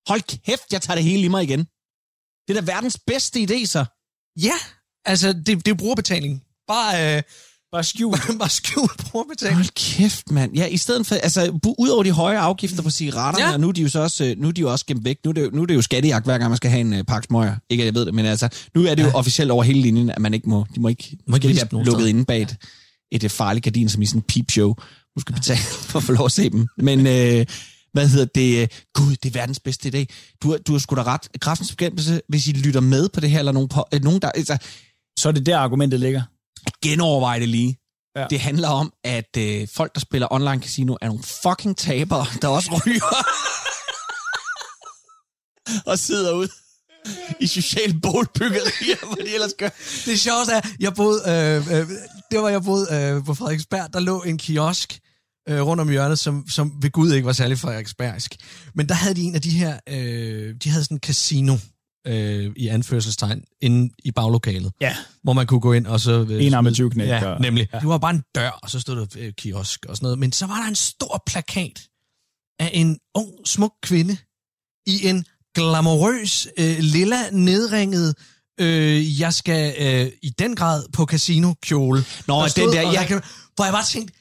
[0.08, 1.60] Hold kæft, jeg tager det hele i mig igen.
[2.48, 3.86] Det er da verdens bedste idé, så.
[4.42, 4.58] Ja,
[5.06, 6.44] altså, det, det er brugerbetaling.
[6.68, 7.24] Bare, øh,
[7.72, 8.22] bare skjult.
[8.40, 9.56] bare skjult brugerbetaling.
[9.56, 10.56] Hold kæft, mand.
[10.56, 13.54] Ja, i stedet for, altså, bu- ud over de høje afgifter på cigaretterne, ja.
[13.54, 15.18] Og nu er de jo så også, øh, nu er de jo også gemt væk.
[15.26, 16.94] Nu er det jo, nu er det jo skattejagt, hver gang man skal have en
[16.94, 17.56] uh, pakke smøger.
[17.70, 19.14] Ikke at jeg ved det, men altså, nu er det jo Ja.
[19.16, 22.08] officielt over hele linjen, at man ikke må, de må ikke, Må ikke være lukket
[22.08, 22.56] inde bag et,
[23.12, 24.74] et, et farligt gardin, som i sådan en peepshow.
[25.16, 26.68] Du skal betale for at få lov at se dem.
[26.78, 27.46] Men, øh,
[27.94, 28.62] hvad hedder det?
[28.62, 30.06] øh, Gud, det er verdens bedste idé.
[30.44, 31.22] Du, har- du har sgu da ret.
[31.42, 34.30] Kraftens bekæmpelse, hvis I lytter med på det her, eller nogen, på, øh, nogen der,
[34.32, 34.58] altså,
[35.20, 36.22] Så er det der, argumentet ligger.
[36.84, 37.78] Genovervej det lige.
[38.16, 38.26] Ja.
[38.30, 42.48] Det handler om, at øh, folk, der spiller online casino, er nogle fucking tabere, der
[42.48, 43.26] også ryger
[45.92, 46.48] og sidder ud
[47.40, 49.70] i sociale bålbyggerier, hvor de ellers gør.
[50.06, 51.88] Det sjoveste er, jeg boede, øh, øh,
[52.32, 55.00] det var jeg boede øh, på Frederiksberg, der lå en kiosk
[55.50, 58.36] øh, rundt om hjørnet, som, som ved Gud ikke var særlig frederiksbergsk.
[58.76, 61.58] Men der havde de en af de her, øh, de havde sådan en casino,
[62.08, 64.72] øh, i anførselstegn, inde i baglokalet.
[64.82, 64.96] Ja.
[65.24, 66.26] Hvor man kunne gå ind og så...
[66.30, 67.68] Øh, En armet Ja, og- nemlig.
[67.74, 67.80] ja.
[67.80, 70.20] Det var bare en dør, og så stod der øh, kiosk og sådan noget.
[70.20, 71.82] Men så var der en stor plakat
[72.60, 74.18] af en ung, smuk kvinde
[74.86, 75.26] i en
[75.56, 78.16] glamourøs, øh, lilla, nedringet,
[78.60, 82.04] øh, jeg skal øh, i den grad på casino-kjole.
[82.28, 83.22] Nå, Der den der, jeg kan-
[83.56, 84.14] Hvor jeg bare tænkte,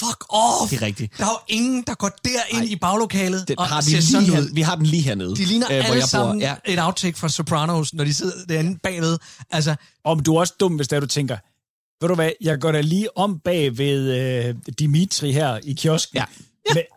[0.00, 0.70] fuck off!
[0.70, 1.18] Det er rigtigt.
[1.18, 4.24] Der er jo ingen, der går derind i baglokalet Den og har vi, ser sådan
[4.24, 5.36] lige her, vi har den lige hernede.
[5.36, 6.06] De ligner øh, alle bor.
[6.06, 6.54] sammen Ja.
[6.66, 9.18] et outtake fra Sopranos, når de sidder derinde bagved.
[9.50, 9.74] Altså,
[10.04, 11.36] Og du er også dum, hvis der du tænker,
[12.00, 14.12] ved du hvad, jeg går da lige om bag ved
[14.46, 16.16] øh, Dimitri her i kiosken.
[16.18, 16.24] Ja.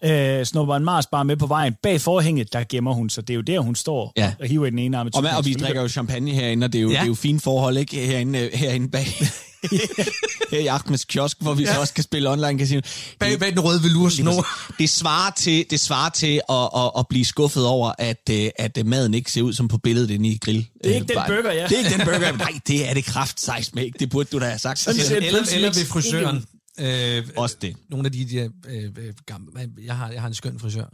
[0.01, 1.73] Med, øh, snupper en Mars bare med på vejen.
[1.83, 3.27] Bag forhænget, der gemmer hun sig.
[3.27, 4.33] Det er jo der, hun står Ja.
[4.39, 5.11] og hiver i den ene arme.
[5.13, 6.93] Og, og vi drikker jo champagne herinde, og det er jo, ja.
[6.93, 6.99] Ja.
[6.99, 8.05] det er jo fine forhold, ikke?
[8.05, 9.07] Herinde, øh, herinde bag.
[10.51, 11.73] her i Ahmeds kiosk, hvor vi ja.
[11.73, 12.81] så også kan spille online casino.
[13.19, 14.47] bag, bag den røde velursnor.
[14.79, 18.77] Det svarer til, det svarer til at, at, at blive skuffet over, at, øh, at
[18.77, 20.67] øh, maden ikke ser ud som på billedet inde i grill.
[20.83, 21.67] Det er ikke den burger, ja.
[21.67, 22.37] Det er ikke den burger.
[22.37, 23.99] Nej, det er det kraft sejs med, ikke?
[23.99, 24.79] Det burde du da have sagt.
[24.79, 26.45] Sådan ser eller, eller ved frisøren.
[26.79, 27.75] Øh, Også det.
[27.89, 29.51] Nogle af de der øh, øh, gamle...
[29.85, 30.85] Jeg har, jeg har en skøn frisør.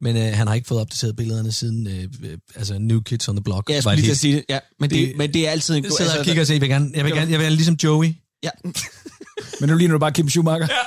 [0.00, 3.36] Men øh, han har ikke fået opdateret billederne siden øh, øh, altså New Kids on
[3.36, 3.68] the Block.
[3.70, 4.44] Ja, jeg skulle lige sige det.
[4.48, 5.96] Ja, men, det, Det- men det er altid en Jeg god...
[5.96, 7.74] sidder og kigger og siger, jeg vil gerne, jeg vil gerne, jeg vil gerne ligesom
[7.84, 8.08] Joey.
[8.42, 8.50] Ja.
[9.60, 10.68] Men nu ligner du bare Kim Schumacher.
[10.70, 10.82] Ja.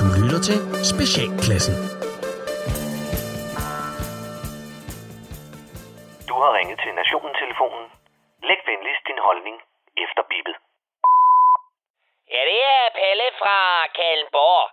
[0.00, 0.58] Du lytter til
[0.92, 1.74] Specialklassen.
[6.28, 7.84] Du har ringet til Nationen-telefonen.
[8.48, 9.56] Læg venligst din holdning
[10.04, 10.56] efter bippet.
[12.30, 14.70] Ja, det er Pelle fra Kalmborg.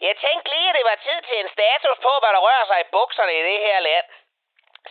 [0.00, 2.80] Jeg tænkte lige, at det var tid til en status på, hvad der rører sig
[2.80, 4.06] i bukserne i det her land.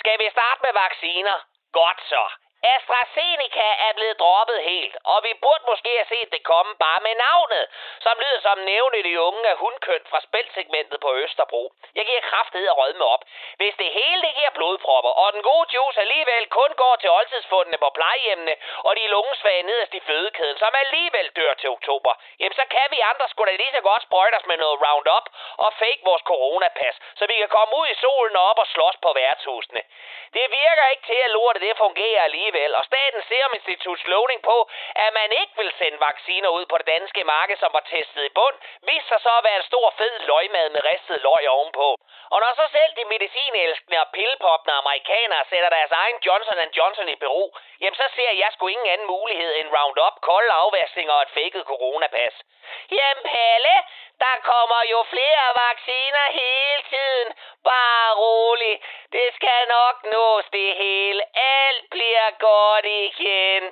[0.01, 1.37] Skal vi starte med vacciner?
[1.71, 2.23] Godt så.
[2.63, 7.15] AstraZeneca er blevet droppet helt, og vi burde måske have set det komme bare med
[7.15, 7.65] navnet,
[8.05, 11.73] som lyder som nævnet de unge af hundkøn fra spældsegmentet på Østerbro.
[11.95, 13.23] Jeg giver kraftet at rødme op.
[13.57, 17.77] Hvis det hele det giver blodpropper, og den gode juice alligevel kun går til oldtidsfundene
[17.77, 18.55] på plejehjemmene,
[18.87, 22.99] og de lungesvage nederst i fødekæden, som alligevel dør til oktober, jamen så kan vi
[22.99, 25.25] andre sgu da lige så godt sprøjte os med noget Roundup
[25.57, 28.95] og fake vores coronapas, så vi kan komme ud i solen og op og slås
[29.01, 29.81] på værtshusene.
[30.33, 34.57] Det virker ikke til, at lortet det fungerer alligevel, og Statens Serum Instituts lovning på,
[35.05, 38.35] at man ikke vil sende vacciner ud på det danske marked, som var testet i
[38.39, 38.55] bund,
[38.89, 41.87] viste sig så at være en stor fed løgmad med ristet løg ovenpå.
[42.33, 47.15] Og når så selv de medicinelskende og pillepoppende amerikanere sætter deres egen Johnson Johnson i
[47.15, 47.45] Peru,
[47.81, 51.63] jamen så ser jeg sgu ingen anden mulighed end Roundup, kolde afvaskninger og et faked
[51.71, 52.35] coronapas.
[52.91, 53.75] Jamen Palle,
[54.23, 57.27] der kommer jo flere vacciner hele tiden.
[57.63, 58.81] Bare rolig.
[59.11, 61.21] Det skal nok nås det hele.
[61.57, 63.63] Alt bliver godt igen.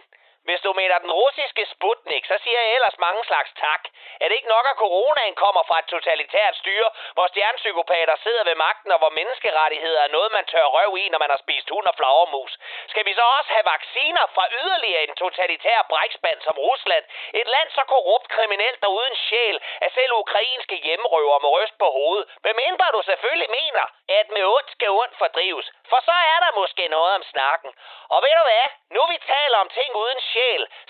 [0.48, 3.82] Hvis du mener den russiske Sputnik, så siger jeg ellers mange slags tak.
[4.22, 8.56] Er det ikke nok, at coronaen kommer fra et totalitært styre, hvor stjernepsykopater sidder ved
[8.56, 11.88] magten, og hvor menneskerettigheder er noget, man tør røv i, når man har spist hund
[11.92, 12.54] og flagermus?
[12.92, 17.04] Skal vi så også have vacciner fra yderligere en totalitær brækspand som Rusland?
[17.42, 21.90] Et land så korrupt, kriminelt og uden sjæl, at selv ukrainske hjemrøver må ryste på
[21.98, 22.26] hovedet.
[22.44, 23.86] Hvem mindre du selvfølgelig mener,
[24.20, 25.68] at med ondt skal ondt fordrives.
[25.90, 27.72] For så er der måske noget om snakken.
[28.14, 28.68] Og ved du hvad?
[28.96, 30.37] Nu vi taler om ting uden sjæl,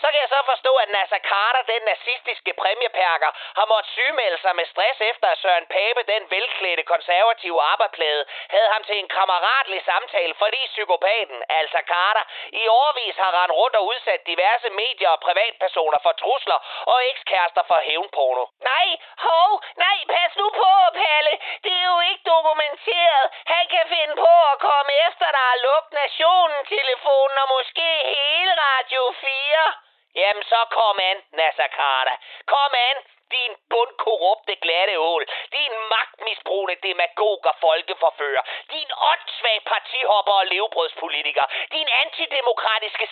[0.02, 4.54] så kan jeg så forstå, at Nasser Carter, den nazistiske præmieperker, har måttet sygemelde sig
[4.60, 8.26] med stress efter, at Søren Pape, den velklædte konservative arbejdsplade,
[8.56, 12.24] havde ham til en kammeratlig samtale, fordi psykopaten, altså Carter,
[12.62, 16.60] i årvis har rendt rundt og udsat diverse medier og privatpersoner for trusler
[16.92, 18.46] og ekskærester for hævnporno.
[18.72, 18.88] Nej,
[19.28, 19.50] hov,
[19.86, 21.34] nej, pas nu på, Palle.
[21.64, 23.26] Det er jo ikke dokumenteret.
[23.56, 28.52] Han kan finde på at komme efter dig og lukke nationen telefonen og måske hele
[28.66, 29.74] Radio 4.
[30.22, 32.18] Jamen så kom an, Nasser Carter.
[32.54, 32.98] Kom an,
[33.36, 35.24] din bundkorrupte glatte ål.
[35.58, 38.44] Din magtmisbrugende demagog og folkeforfører.
[38.74, 41.46] Din åndssvag partihopper og levebrødspolitiker.
[41.76, 43.07] Din antidemokratiske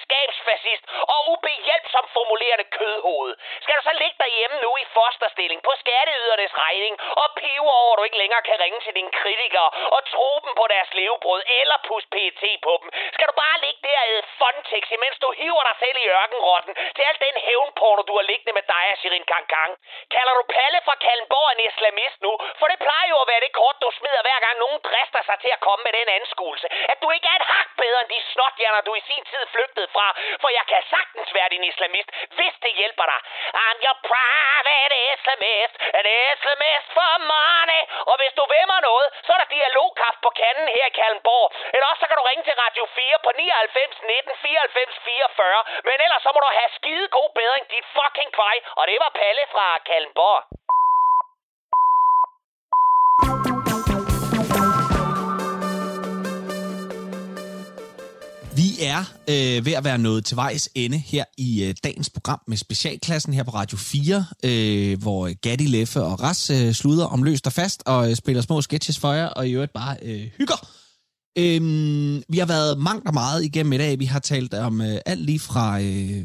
[59.77, 63.51] at være nået til vejs ende her i øh, dagens program med specialklassen her på
[63.51, 67.83] Radio 4, øh, hvor øh, Gatti, Leffe og Ras øh, sluder om løst og fast
[67.85, 70.67] og øh, spiller små sketches for jer, og i øvrigt bare øh, hygger.
[71.37, 73.99] Øhm, vi har været mangt og meget igennem i dag.
[73.99, 76.23] Vi har talt om øh, alt lige fra øh,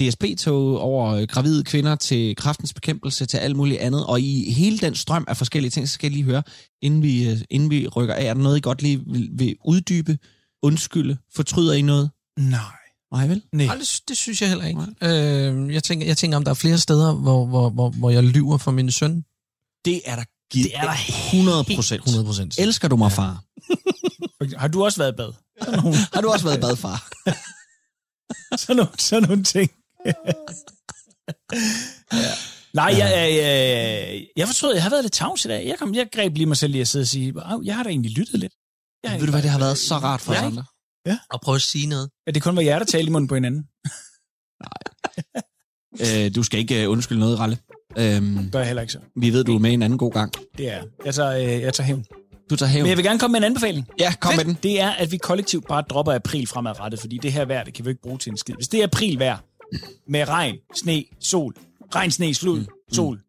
[0.00, 4.06] DSB-tog over øh, gravide kvinder til kraftens bekæmpelse til alt muligt andet.
[4.06, 6.42] Og i hele den strøm af forskellige ting, så skal jeg lige høre,
[6.82, 9.56] inden vi, øh, inden vi rykker af, er der noget, I godt lige vil, vil
[9.64, 10.18] uddybe,
[10.62, 12.10] undskylde, fortryder I noget?
[12.38, 12.60] Nej.
[13.12, 13.42] Nej, vel?
[13.52, 13.66] Nej.
[13.66, 14.80] Nej, det, det synes jeg heller ikke.
[15.02, 18.24] Øh, jeg, tænker, jeg tænker, om der er flere steder, hvor, hvor, hvor, hvor jeg
[18.24, 19.24] lyver for min søn.
[19.84, 20.70] Det er der givet.
[20.70, 20.96] Det er der
[21.30, 22.00] 100 procent.
[22.00, 22.58] 100 procent.
[22.58, 23.44] Elsker du mig, far?
[24.62, 25.32] Har du også været i bad?
[26.14, 27.10] Har du også været i bad, far?
[28.56, 29.70] sådan, nogle, sådan nogle ting.
[32.12, 32.32] ja.
[32.74, 35.66] Nej, jeg, jeg, jeg, jeg fortrød, jeg har været lidt tavs i dag.
[35.66, 37.82] Jeg, kom, jeg greb lige mig selv i at sidde og sige, "Au, jeg har
[37.82, 38.52] da egentlig lyttet lidt.
[39.04, 40.64] Jeg Ved du hvad, det har været så rart for os Ja, andre.
[41.06, 41.18] Ja.
[41.30, 42.10] Og prøve at sige noget.
[42.26, 43.64] Ja, det kun var jer, der talte i munden på hinanden.
[46.00, 47.58] Øh, du skal ikke øh, undskylde noget, Ralle.
[47.98, 48.98] Øhm, Gør jeg heller ikke så.
[49.16, 50.32] vi ved, du er med en anden god gang.
[50.58, 51.14] Det er jeg.
[51.14, 52.04] tager, øh, jeg tager hævn.
[52.50, 52.82] Du tager hævn.
[52.82, 53.88] Men jeg vil gerne komme med en anbefaling.
[54.00, 54.58] Ja, kom med den.
[54.62, 57.84] Det er, at vi kollektivt bare dropper april fremadrettet, fordi det her vejr, det kan
[57.84, 58.54] vi ikke bruge til en skid.
[58.54, 59.38] Hvis det er aprilvejr,
[60.08, 61.54] med regn, sne, sol,
[61.94, 62.66] regn, sne, slud, Mm.
[62.92, 63.20] sol,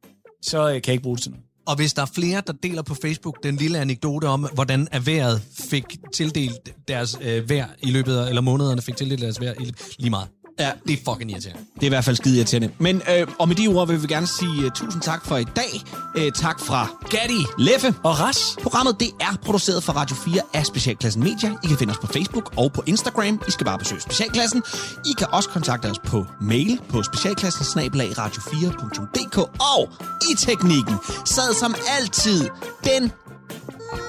[0.42, 1.45] så øh, kan jeg ikke bruge det til noget.
[1.68, 5.00] Og hvis der er flere, der deler på Facebook den lille anekdote om, hvordan er
[5.00, 9.54] vejret fik tildelt deres øh, vejr i løbet af, eller månederne fik tildelt deres vejr
[9.60, 10.28] i, lige meget.
[10.60, 10.72] Ja.
[10.88, 11.62] Det er fucking irriterende.
[11.76, 12.70] Det er i hvert fald skide irriterende.
[12.80, 15.44] Men, øh, og med de ord vil vi gerne sige uh, tusind tak for i
[15.44, 15.82] dag.
[16.18, 18.56] Uh, tak fra Gatti, Leffe og Ras.
[18.62, 21.50] Programmet det er produceret for Radio 4 af Specialklassen Media.
[21.64, 23.42] I kan finde os på Facebook og på Instagram.
[23.48, 24.64] I skal bare besøge Specialklassen.
[25.06, 27.80] I kan også kontakte os på mail på specialklassen
[28.20, 29.38] radio4.dk.
[29.76, 29.90] Og
[30.32, 30.96] i teknikken
[31.26, 32.50] sad som altid
[32.84, 33.12] den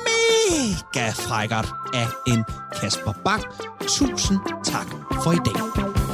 [0.06, 2.44] mega frækkert af en
[2.80, 3.42] Kasper Bang.
[3.88, 4.86] Tusind tak
[5.22, 6.05] for i dag.